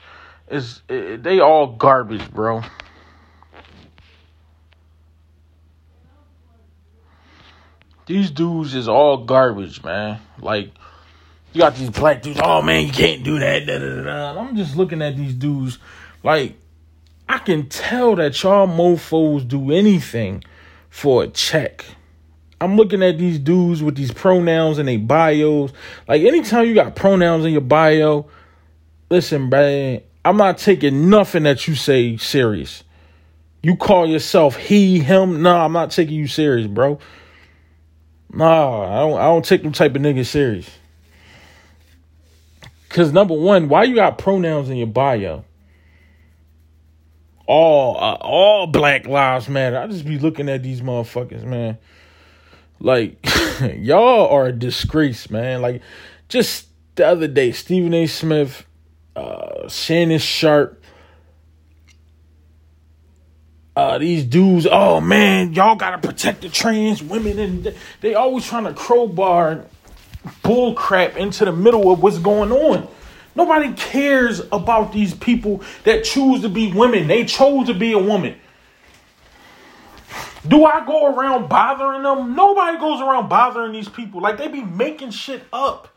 is 0.48 0.82
eh, 0.88 1.16
they 1.16 1.40
all 1.40 1.66
garbage, 1.66 2.30
bro. 2.30 2.62
These 8.06 8.30
dudes 8.30 8.74
is 8.74 8.86
all 8.86 9.24
garbage, 9.24 9.82
man. 9.82 10.20
Like 10.40 10.70
you 11.52 11.60
got 11.60 11.74
these 11.74 11.90
black 11.90 12.22
dudes. 12.22 12.40
Oh 12.42 12.62
man, 12.62 12.86
you 12.86 12.92
can't 12.92 13.24
do 13.24 13.38
that. 13.38 13.66
Da, 13.66 13.78
da, 13.78 14.02
da, 14.02 14.40
I'm 14.40 14.56
just 14.56 14.76
looking 14.76 15.02
at 15.02 15.16
these 15.16 15.34
dudes 15.34 15.78
like 16.22 16.54
I 17.28 17.38
can 17.38 17.68
tell 17.68 18.14
that 18.16 18.40
y'all 18.42 18.68
mofos 18.68 19.48
do 19.48 19.72
anything 19.72 20.44
for 20.90 21.24
a 21.24 21.28
check. 21.28 21.84
I'm 22.64 22.76
looking 22.76 23.02
at 23.02 23.18
these 23.18 23.38
dudes 23.38 23.82
with 23.82 23.94
these 23.94 24.10
pronouns 24.10 24.78
in 24.78 24.86
their 24.86 24.98
bios. 24.98 25.70
Like 26.08 26.22
anytime 26.22 26.66
you 26.66 26.74
got 26.74 26.96
pronouns 26.96 27.44
in 27.44 27.52
your 27.52 27.60
bio, 27.60 28.26
listen, 29.10 29.50
man, 29.50 30.00
I'm 30.24 30.38
not 30.38 30.56
taking 30.56 31.10
nothing 31.10 31.42
that 31.42 31.68
you 31.68 31.74
say 31.74 32.16
serious. 32.16 32.82
You 33.62 33.76
call 33.76 34.08
yourself 34.08 34.56
he, 34.56 34.98
him. 34.98 35.42
No, 35.42 35.54
I'm 35.58 35.72
not 35.72 35.90
taking 35.90 36.14
you 36.14 36.26
serious, 36.26 36.66
bro. 36.66 36.98
Nah, 38.32 38.82
I 38.82 39.08
don't 39.08 39.18
I 39.18 39.24
don't 39.24 39.44
take 39.44 39.62
them 39.62 39.72
type 39.72 39.94
of 39.94 40.00
niggas 40.00 40.26
serious. 40.26 40.70
Cause 42.88 43.12
number 43.12 43.34
one, 43.34 43.68
why 43.68 43.84
you 43.84 43.94
got 43.94 44.16
pronouns 44.16 44.70
in 44.70 44.76
your 44.76 44.86
bio? 44.86 45.44
All 47.46 47.96
uh, 47.96 48.16
all 48.20 48.66
Black 48.68 49.06
Lives 49.06 49.50
Matter. 49.50 49.78
I 49.78 49.86
just 49.86 50.06
be 50.06 50.18
looking 50.18 50.48
at 50.48 50.62
these 50.62 50.80
motherfuckers, 50.80 51.44
man. 51.44 51.76
Like, 52.80 53.18
y'all 53.76 54.28
are 54.28 54.46
a 54.46 54.52
disgrace, 54.52 55.30
man. 55.30 55.62
Like, 55.62 55.82
just 56.28 56.68
the 56.96 57.06
other 57.06 57.28
day, 57.28 57.52
Stephen 57.52 57.94
A. 57.94 58.06
Smith, 58.06 58.66
uh, 59.16 59.68
Shannon 59.68 60.18
Sharpe, 60.18 60.82
uh, 63.76 63.98
these 63.98 64.24
dudes, 64.24 64.68
oh 64.70 65.00
man, 65.00 65.52
y'all 65.52 65.74
gotta 65.74 65.98
protect 65.98 66.42
the 66.42 66.48
trans 66.48 67.02
women, 67.02 67.38
and 67.40 67.74
they 68.00 68.14
always 68.14 68.46
trying 68.46 68.64
to 68.64 68.72
crowbar 68.72 69.64
bull 70.42 70.74
crap 70.74 71.16
into 71.16 71.44
the 71.44 71.52
middle 71.52 71.90
of 71.90 72.02
what's 72.02 72.18
going 72.18 72.52
on. 72.52 72.86
Nobody 73.34 73.72
cares 73.72 74.40
about 74.52 74.92
these 74.92 75.12
people 75.12 75.62
that 75.82 76.04
choose 76.04 76.42
to 76.42 76.48
be 76.48 76.72
women. 76.72 77.08
They 77.08 77.24
chose 77.24 77.66
to 77.66 77.74
be 77.74 77.92
a 77.92 77.98
woman. 77.98 78.36
Do 80.46 80.66
I 80.66 80.84
go 80.84 81.14
around 81.14 81.48
bothering 81.48 82.02
them? 82.02 82.34
Nobody 82.34 82.78
goes 82.78 83.00
around 83.00 83.28
bothering 83.28 83.72
these 83.72 83.88
people. 83.88 84.20
Like 84.20 84.36
they 84.36 84.48
be 84.48 84.62
making 84.62 85.10
shit 85.10 85.42
up. 85.52 85.88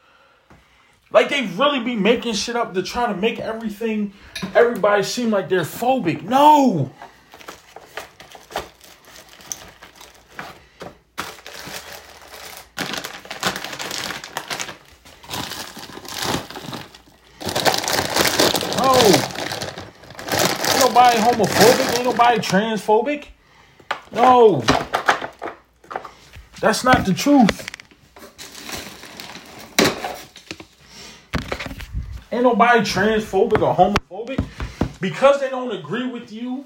Like 1.11 1.29
they 1.29 1.45
really 1.47 1.81
be 1.81 1.95
making 1.95 2.33
shit 2.33 2.55
up 2.55 2.73
to 2.73 2.83
try 2.83 3.11
to 3.11 3.15
make 3.19 3.39
everything, 3.39 4.13
everybody 4.55 5.03
seem 5.03 5.31
like 5.31 5.49
they're 5.49 5.61
phobic. 5.61 6.21
No. 6.23 6.91
No. 18.77 18.93
Ain't 20.63 20.79
nobody 20.79 21.17
homophobic. 21.17 21.95
Ain't 21.97 22.05
nobody 22.05 22.39
transphobic. 22.39 23.27
No. 24.17 24.63
That's 26.59 26.83
not 26.83 27.05
the 27.05 27.13
truth. 27.13 27.69
Ain't 32.31 32.41
nobody 32.41 32.79
transphobic 32.79 33.61
or 33.61 33.75
homophobic 33.75 34.43
because 34.99 35.39
they 35.39 35.51
don't 35.51 35.71
agree 35.71 36.07
with 36.09 36.31
you. 36.31 36.65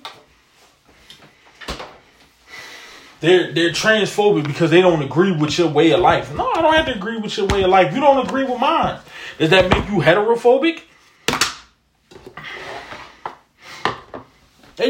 They're 3.20 3.52
they're 3.52 3.72
transphobic 3.72 4.48
because 4.48 4.72
they 4.72 4.80
don't 4.80 5.04
agree 5.04 5.34
with 5.34 5.58
your 5.58 5.68
way 5.68 5.92
of 5.92 6.00
life. 6.00 6.34
No, 6.34 6.50
I 6.54 6.62
don't 6.62 6.74
have 6.74 6.86
to 6.86 6.96
agree 6.96 7.18
with 7.18 7.36
your 7.36 7.48
way 7.48 7.64
of 7.64 7.70
life. 7.70 7.94
You 7.94 8.00
don't 8.00 8.26
agree 8.26 8.46
with 8.46 8.62
mine. 8.62 8.98
Does 9.38 9.50
that 9.50 9.70
make 9.70 9.90
you 9.90 9.98
heterophobic? 9.98 10.84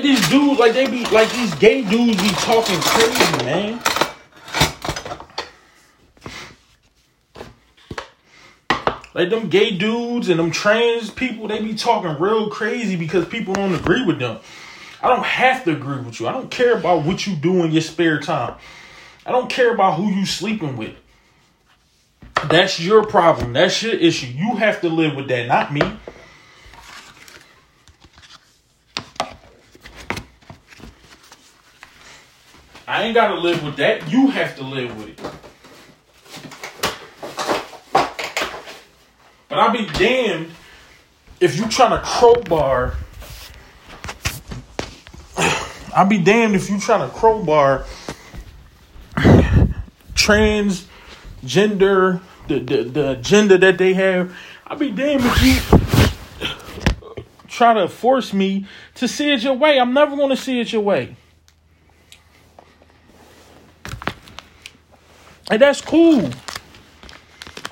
They 0.01 0.07
these 0.07 0.29
dudes 0.29 0.59
like 0.59 0.73
they 0.73 0.89
be 0.89 1.05
like 1.07 1.31
these 1.31 1.53
gay 1.55 1.83
dudes 1.83 2.19
be 2.19 2.29
talking 2.29 2.79
crazy, 2.79 3.45
man. 3.45 3.79
Like 9.13 9.29
them 9.29 9.49
gay 9.49 9.77
dudes 9.77 10.29
and 10.29 10.39
them 10.39 10.49
trans 10.49 11.11
people, 11.11 11.47
they 11.47 11.61
be 11.61 11.75
talking 11.75 12.19
real 12.19 12.49
crazy 12.49 12.95
because 12.95 13.27
people 13.27 13.53
don't 13.53 13.75
agree 13.75 14.03
with 14.03 14.17
them. 14.17 14.39
I 15.03 15.09
don't 15.09 15.25
have 15.25 15.63
to 15.65 15.71
agree 15.73 15.99
with 16.01 16.19
you. 16.19 16.27
I 16.27 16.31
don't 16.31 16.49
care 16.49 16.77
about 16.77 17.03
what 17.03 17.27
you 17.27 17.35
do 17.35 17.63
in 17.63 17.71
your 17.71 17.81
spare 17.81 18.19
time. 18.19 18.55
I 19.25 19.31
don't 19.31 19.49
care 19.49 19.73
about 19.73 19.97
who 19.97 20.09
you 20.09 20.25
sleeping 20.25 20.77
with. 20.77 20.95
That's 22.45 22.79
your 22.79 23.05
problem. 23.05 23.53
That's 23.53 23.83
your 23.83 23.93
issue. 23.93 24.27
You 24.27 24.55
have 24.55 24.81
to 24.81 24.89
live 24.89 25.15
with 25.15 25.27
that, 25.27 25.47
not 25.47 25.71
me. 25.71 25.81
I 33.01 33.05
ain't 33.05 33.15
gotta 33.15 33.33
live 33.33 33.63
with 33.63 33.77
that. 33.77 34.11
You 34.11 34.27
have 34.27 34.55
to 34.57 34.63
live 34.63 34.95
with 34.95 35.07
it. 35.07 35.17
But 39.49 39.57
I'll 39.57 39.71
be 39.71 39.87
damned 39.87 40.51
if 41.39 41.57
you 41.57 41.67
trying 41.67 41.99
to 41.99 42.05
crowbar. 42.05 42.93
I'll 45.95 46.05
be 46.05 46.19
damned 46.19 46.53
if 46.53 46.69
you 46.69 46.79
trying 46.79 47.09
to 47.09 47.15
crowbar 47.15 47.85
transgender, 50.13 52.21
the, 52.47 52.59
the, 52.59 52.83
the 52.83 53.13
agenda 53.13 53.57
that 53.57 53.79
they 53.79 53.95
have. 53.95 54.31
I'll 54.67 54.77
be 54.77 54.91
damned 54.91 55.23
if 55.25 55.41
you 55.41 55.55
try 57.47 57.73
to 57.73 57.87
force 57.87 58.31
me 58.31 58.67
to 58.93 59.07
see 59.07 59.33
it 59.33 59.41
your 59.41 59.55
way. 59.55 59.79
I'm 59.79 59.95
never 59.95 60.15
going 60.15 60.29
to 60.29 60.37
see 60.37 60.59
it 60.59 60.71
your 60.71 60.83
way. 60.83 61.15
And 65.51 65.61
that's 65.61 65.81
cool. 65.81 66.29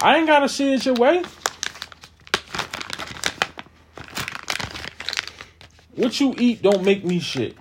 I 0.02 0.18
ain't 0.18 0.28
got 0.28 0.40
to 0.40 0.50
see 0.50 0.74
it 0.74 0.86
your 0.86 0.96
way. 0.96 1.24
What 5.96 6.20
you 6.20 6.36
eat 6.38 6.62
don't 6.62 6.84
make 6.84 7.06
me 7.06 7.22
shit. 7.22 7.56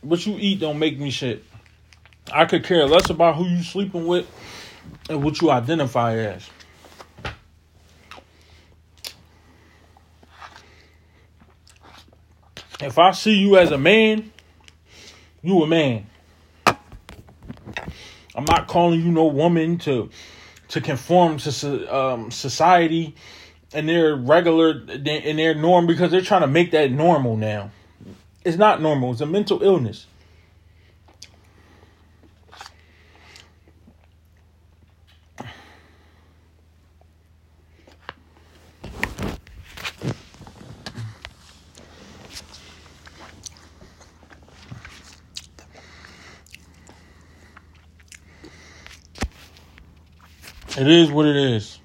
What 0.00 0.26
you 0.26 0.36
eat 0.40 0.58
don't 0.58 0.80
make 0.80 0.98
me 0.98 1.10
shit. 1.10 1.44
I 2.32 2.44
could 2.44 2.64
care 2.64 2.86
less 2.86 3.10
about 3.10 3.36
who 3.36 3.46
you 3.46 3.62
sleeping 3.62 4.06
with 4.06 4.26
and 5.08 5.22
what 5.22 5.40
you 5.40 5.50
identify 5.50 6.16
as. 6.16 6.48
If 12.80 12.98
I 12.98 13.10
see 13.12 13.34
you 13.34 13.58
as 13.58 13.72
a 13.72 13.78
man, 13.78 14.32
you 15.42 15.62
a 15.62 15.66
man. 15.66 16.06
I'm 16.66 18.44
not 18.44 18.68
calling 18.68 19.00
you 19.00 19.10
no 19.10 19.26
woman 19.26 19.78
to 19.78 20.10
to 20.68 20.80
conform 20.80 21.38
to 21.38 21.94
um, 21.94 22.30
society 22.30 23.14
and 23.74 23.88
their 23.88 24.14
regular 24.14 24.70
and 24.88 25.06
their 25.38 25.54
norm 25.54 25.86
because 25.86 26.10
they're 26.10 26.20
trying 26.20 26.42
to 26.42 26.46
make 26.46 26.70
that 26.70 26.90
normal 26.90 27.36
now. 27.36 27.70
It's 28.44 28.56
not 28.56 28.80
normal. 28.80 29.12
It's 29.12 29.20
a 29.20 29.26
mental 29.26 29.62
illness. 29.62 30.06
It 50.80 50.88
is 50.88 51.10
what 51.10 51.26
it 51.26 51.36
is. 51.36 51.78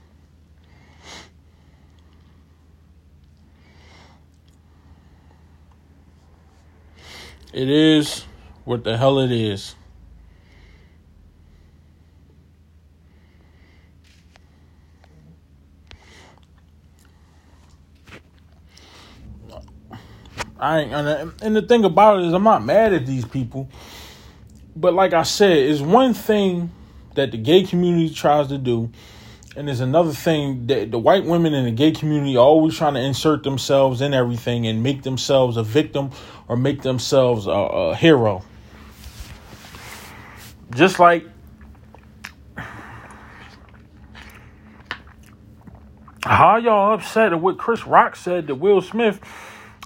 It 7.52 7.70
is 7.70 8.24
what 8.64 8.86
the 8.86 8.96
hell 8.96 9.20
it 9.20 9.34
is. 9.34 9.76
I 20.58 20.80
ain't, 20.80 20.94
and 21.42 21.54
the 21.54 21.62
thing 21.64 21.84
about 21.84 22.20
it 22.20 22.28
is, 22.28 22.34
I'm 22.34 22.44
not 22.44 22.64
mad 22.64 22.94
at 22.94 23.06
these 23.06 23.26
people, 23.26 23.68
but 24.74 24.94
like 24.94 25.12
I 25.12 25.24
said, 25.24 25.58
it's 25.58 25.82
one 25.82 26.14
thing 26.14 26.72
that 27.16 27.32
the 27.32 27.38
gay 27.38 27.64
community 27.64 28.14
tries 28.14 28.48
to 28.48 28.58
do, 28.58 28.92
and 29.56 29.68
there's 29.68 29.80
another 29.80 30.12
thing 30.12 30.68
that 30.68 30.92
the 30.92 31.00
white 31.00 31.26
women 31.26 31.54
in 31.54 31.66
the 31.66 31.72
gay 31.72 31.92
community 31.92 32.38
are 32.38 32.46
always 32.46 32.78
trying 32.78 32.94
to 32.96 33.00
insert 33.00 33.44
themselves 33.44 34.02
in 34.02 34.14
everything 34.14 34.68
and 34.68 34.84
make 34.84 35.04
themselves 35.04 35.58
a 35.58 35.64
victim 35.64 36.12
or 36.48 36.56
make 36.58 36.82
themselves 36.82 37.48
a, 37.48 37.52
a 37.52 37.96
hero. 37.96 38.44
Just 40.76 41.00
like 41.00 41.26
how 46.24 46.58
y'all 46.58 46.94
upset 46.94 47.34
at 47.34 47.40
what 47.40 47.58
Chris 47.58 47.86
Rock 47.86 48.16
said 48.16 48.48
to 48.48 48.56
Will 48.56 48.82
Smith 48.82 49.22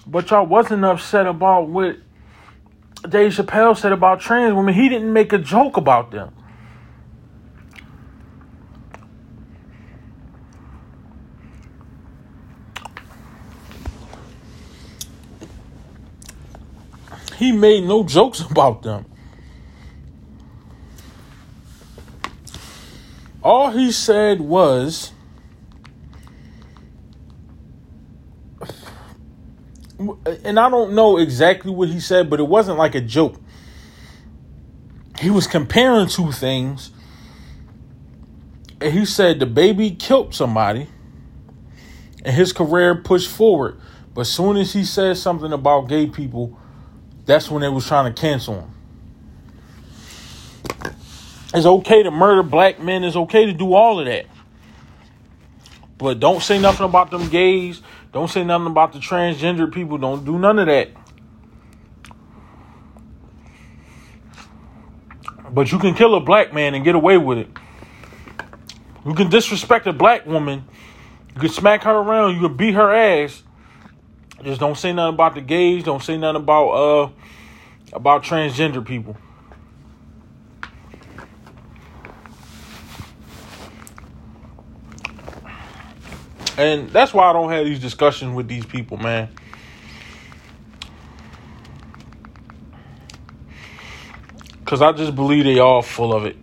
but 0.06 0.30
y'all 0.30 0.46
wasn't 0.46 0.84
upset 0.84 1.26
about 1.26 1.68
what 1.68 1.96
Dave 3.08 3.32
Chappelle 3.32 3.76
said 3.76 3.92
about 3.92 4.20
trans 4.20 4.54
women. 4.54 4.74
He 4.74 4.88
didn't 4.88 5.12
make 5.12 5.32
a 5.32 5.38
joke 5.38 5.76
about 5.76 6.10
them. 6.10 6.34
He 17.40 17.52
made 17.52 17.84
no 17.84 18.04
jokes 18.04 18.40
about 18.42 18.82
them. 18.82 19.06
All 23.42 23.70
he 23.70 23.90
said 23.92 24.42
was 24.42 25.12
and 30.44 30.60
I 30.60 30.68
don't 30.68 30.92
know 30.92 31.16
exactly 31.16 31.70
what 31.70 31.88
he 31.88 31.98
said, 31.98 32.28
but 32.28 32.40
it 32.40 32.46
wasn't 32.46 32.76
like 32.76 32.94
a 32.94 33.00
joke. 33.00 33.40
He 35.18 35.30
was 35.30 35.46
comparing 35.46 36.08
two 36.08 36.32
things. 36.32 36.90
And 38.82 38.92
he 38.92 39.06
said 39.06 39.40
DaBaby 39.40 39.98
killed 39.98 40.34
somebody 40.34 40.88
and 42.22 42.36
his 42.36 42.52
career 42.52 42.96
pushed 42.96 43.30
forward. 43.30 43.80
But 44.12 44.22
as 44.22 44.30
soon 44.30 44.58
as 44.58 44.74
he 44.74 44.84
said 44.84 45.16
something 45.16 45.54
about 45.54 45.88
gay 45.88 46.06
people, 46.06 46.58
that's 47.30 47.50
when 47.50 47.62
they 47.62 47.68
was 47.68 47.86
trying 47.86 48.12
to 48.12 48.20
cancel 48.20 48.62
him. 48.62 48.70
It's 51.52 51.66
okay 51.66 52.02
to 52.02 52.10
murder 52.10 52.42
black 52.42 52.80
men. 52.80 53.04
It's 53.04 53.16
okay 53.16 53.46
to 53.46 53.52
do 53.52 53.74
all 53.74 54.00
of 54.00 54.06
that. 54.06 54.26
But 55.98 56.20
don't 56.20 56.42
say 56.42 56.58
nothing 56.58 56.86
about 56.86 57.10
them 57.10 57.28
gays. 57.28 57.82
Don't 58.12 58.28
say 58.28 58.44
nothing 58.44 58.68
about 58.68 58.92
the 58.92 58.98
transgender 58.98 59.72
people. 59.72 59.98
Don't 59.98 60.24
do 60.24 60.38
none 60.38 60.58
of 60.58 60.66
that. 60.66 60.90
But 65.52 65.72
you 65.72 65.78
can 65.78 65.94
kill 65.94 66.14
a 66.14 66.20
black 66.20 66.54
man 66.54 66.74
and 66.74 66.84
get 66.84 66.94
away 66.94 67.18
with 67.18 67.38
it. 67.38 67.48
You 69.04 69.14
can 69.14 69.28
disrespect 69.28 69.86
a 69.86 69.92
black 69.92 70.26
woman. 70.26 70.64
You 71.34 71.40
can 71.40 71.50
smack 71.50 71.82
her 71.82 71.94
around. 71.94 72.34
You 72.34 72.48
can 72.48 72.56
beat 72.56 72.74
her 72.74 72.92
ass. 72.92 73.42
Just 74.42 74.60
don't 74.60 74.78
say 74.78 74.92
nothing 74.92 75.14
about 75.14 75.34
the 75.34 75.40
gays. 75.40 75.84
Don't 75.84 76.02
say 76.02 76.16
nothing 76.16 76.42
about 76.42 76.68
uh 76.70 77.10
about 77.92 78.22
transgender 78.22 78.84
people. 78.84 79.16
And 86.56 86.90
that's 86.90 87.14
why 87.14 87.30
I 87.30 87.32
don't 87.32 87.50
have 87.50 87.64
these 87.64 87.80
discussions 87.80 88.34
with 88.34 88.46
these 88.46 88.66
people, 88.66 88.98
man. 88.98 89.30
Cause 94.66 94.82
I 94.82 94.92
just 94.92 95.16
believe 95.16 95.44
they 95.44 95.58
all 95.58 95.82
full 95.82 96.14
of 96.14 96.26
it. 96.26 96.36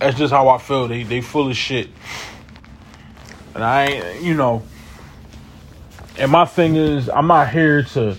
That's 0.00 0.16
just 0.16 0.32
how 0.32 0.48
I 0.48 0.58
feel. 0.58 0.88
They 0.88 1.02
they 1.02 1.20
full 1.20 1.50
of 1.50 1.56
shit. 1.56 1.90
And 3.54 3.62
I 3.62 3.84
ain't 3.84 4.22
you 4.22 4.34
know 4.34 4.62
and 6.22 6.30
my 6.30 6.44
thing 6.44 6.76
is 6.76 7.08
I'm 7.08 7.26
not 7.26 7.50
here 7.50 7.82
to 7.82 8.16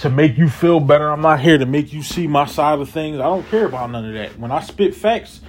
to 0.00 0.10
make 0.10 0.36
you 0.36 0.50
feel 0.50 0.78
better. 0.78 1.10
I'm 1.10 1.22
not 1.22 1.40
here 1.40 1.56
to 1.56 1.64
make 1.64 1.90
you 1.90 2.02
see 2.02 2.26
my 2.26 2.44
side 2.44 2.78
of 2.78 2.90
things. 2.90 3.16
I 3.16 3.22
don't 3.22 3.48
care 3.48 3.64
about 3.64 3.90
none 3.90 4.04
of 4.04 4.12
that. 4.12 4.38
When 4.38 4.52
I 4.52 4.60
spit 4.60 4.94
facts, 4.94 5.40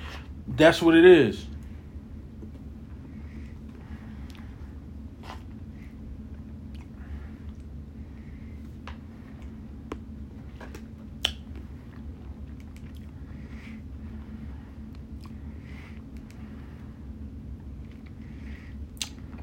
that's 0.47 0.81
what 0.81 0.95
it 0.95 1.03
is. 1.03 1.45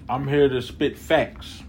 I'm 0.08 0.26
here 0.26 0.48
to 0.48 0.62
spit 0.62 0.98
facts. 0.98 1.62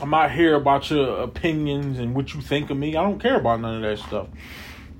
I'm 0.00 0.10
not 0.10 0.30
here 0.30 0.54
about 0.54 0.90
your 0.90 1.22
opinions 1.22 1.98
and 1.98 2.14
what 2.14 2.34
you 2.34 2.40
think 2.40 2.70
of 2.70 2.76
me. 2.76 2.96
I 2.96 3.02
don't 3.02 3.20
care 3.20 3.36
about 3.36 3.60
none 3.60 3.76
of 3.76 3.82
that 3.82 4.06
stuff. 4.06 4.28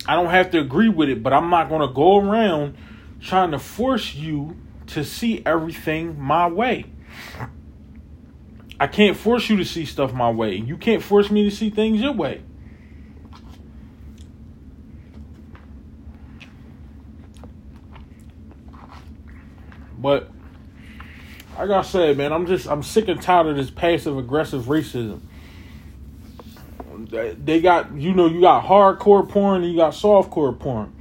I 0.07 0.15
don't 0.15 0.31
have 0.31 0.51
to 0.53 0.59
agree 0.59 0.89
with 0.89 1.09
it, 1.09 1.23
but 1.23 1.33
I'm 1.33 1.51
not 1.51 1.69
going 1.69 1.87
to 1.87 1.93
go 1.93 2.19
around 2.19 2.77
trying 3.21 3.51
to 3.53 3.59
force 3.59 4.15
you 4.15 4.57
to 4.89 5.05
see 5.05 5.43
everything 5.45 6.21
my 6.21 6.49
way. 6.49 6.87
I 8.81 8.87
can't 8.87 9.17
force 9.17 9.49
you 9.49 9.57
to 9.57 9.65
see 9.65 9.85
stuff 9.85 10.13
my 10.13 10.31
way. 10.31 10.55
You 10.57 10.77
can't 10.77 11.03
force 11.03 11.31
me 11.31 11.45
to 11.45 11.55
see 11.55 11.71
things 11.71 12.01
your 12.01 12.13
way. 12.13 12.43
But 19.99 20.31
like 21.59 21.71
I 21.71 21.83
said, 21.83 22.17
man, 22.17 22.33
I'm 22.33 22.47
just 22.47 22.69
I'm 22.69 22.83
sick 22.83 23.09
and 23.09 23.21
tired 23.21 23.47
of 23.49 23.57
this 23.57 23.71
passive 23.71 24.17
aggressive 24.17 24.65
racism. 24.65 25.21
They 27.11 27.61
got 27.61 27.95
you 27.95 28.15
know 28.15 28.27
you 28.27 28.41
got 28.41 28.65
hardcore 28.65 29.29
porn 29.29 29.63
and 29.63 29.73
you 29.73 29.77
got 29.77 29.93
softcore 29.93 30.57
porn. 30.59 30.95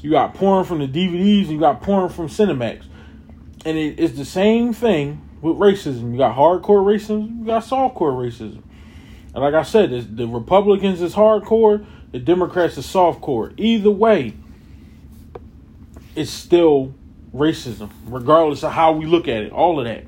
You 0.00 0.10
got 0.10 0.34
porn 0.34 0.64
from 0.64 0.78
the 0.80 0.88
DVDs 0.88 1.48
you 1.48 1.58
got 1.58 1.82
porn 1.82 2.08
from 2.08 2.28
Cinemax, 2.28 2.84
and 3.64 3.76
it, 3.76 3.98
it's 3.98 4.16
the 4.16 4.24
same 4.24 4.72
thing 4.72 5.28
with 5.40 5.56
racism. 5.56 6.12
You 6.12 6.18
got 6.18 6.36
hardcore 6.36 6.84
racism, 6.84 7.40
you 7.40 7.46
got 7.46 7.64
softcore 7.64 8.14
racism. 8.14 8.62
And 9.34 9.42
like 9.42 9.54
I 9.54 9.62
said, 9.62 10.16
the 10.16 10.26
Republicans 10.28 11.00
is 11.00 11.14
hardcore, 11.14 11.84
the 12.12 12.18
Democrats 12.18 12.76
is 12.78 12.86
softcore. 12.86 13.54
Either 13.56 13.90
way, 13.90 14.34
it's 16.14 16.30
still 16.30 16.94
racism, 17.34 17.90
regardless 18.06 18.62
of 18.62 18.72
how 18.72 18.92
we 18.92 19.06
look 19.06 19.28
at 19.28 19.42
it, 19.42 19.52
all 19.52 19.78
of 19.78 19.86
that. 19.86 20.04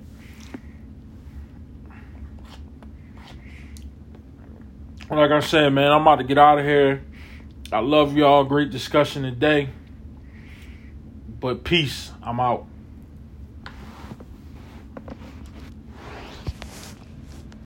Like 5.11 5.31
I 5.31 5.41
said, 5.41 5.72
man, 5.72 5.93
I'm 5.93 6.03
about 6.03 6.16
to 6.16 6.25
get 6.25 6.39
out 6.39 6.59
of 6.59 6.64
here. 6.64 7.05
I 7.70 7.81
love 7.81 8.16
y'all. 8.16 8.45
Great 8.45 8.70
discussion 8.70 9.22
today. 9.22 9.68
But 11.41 11.62
peace. 11.62 12.11
I'm 12.22 12.41
out. 12.41 12.66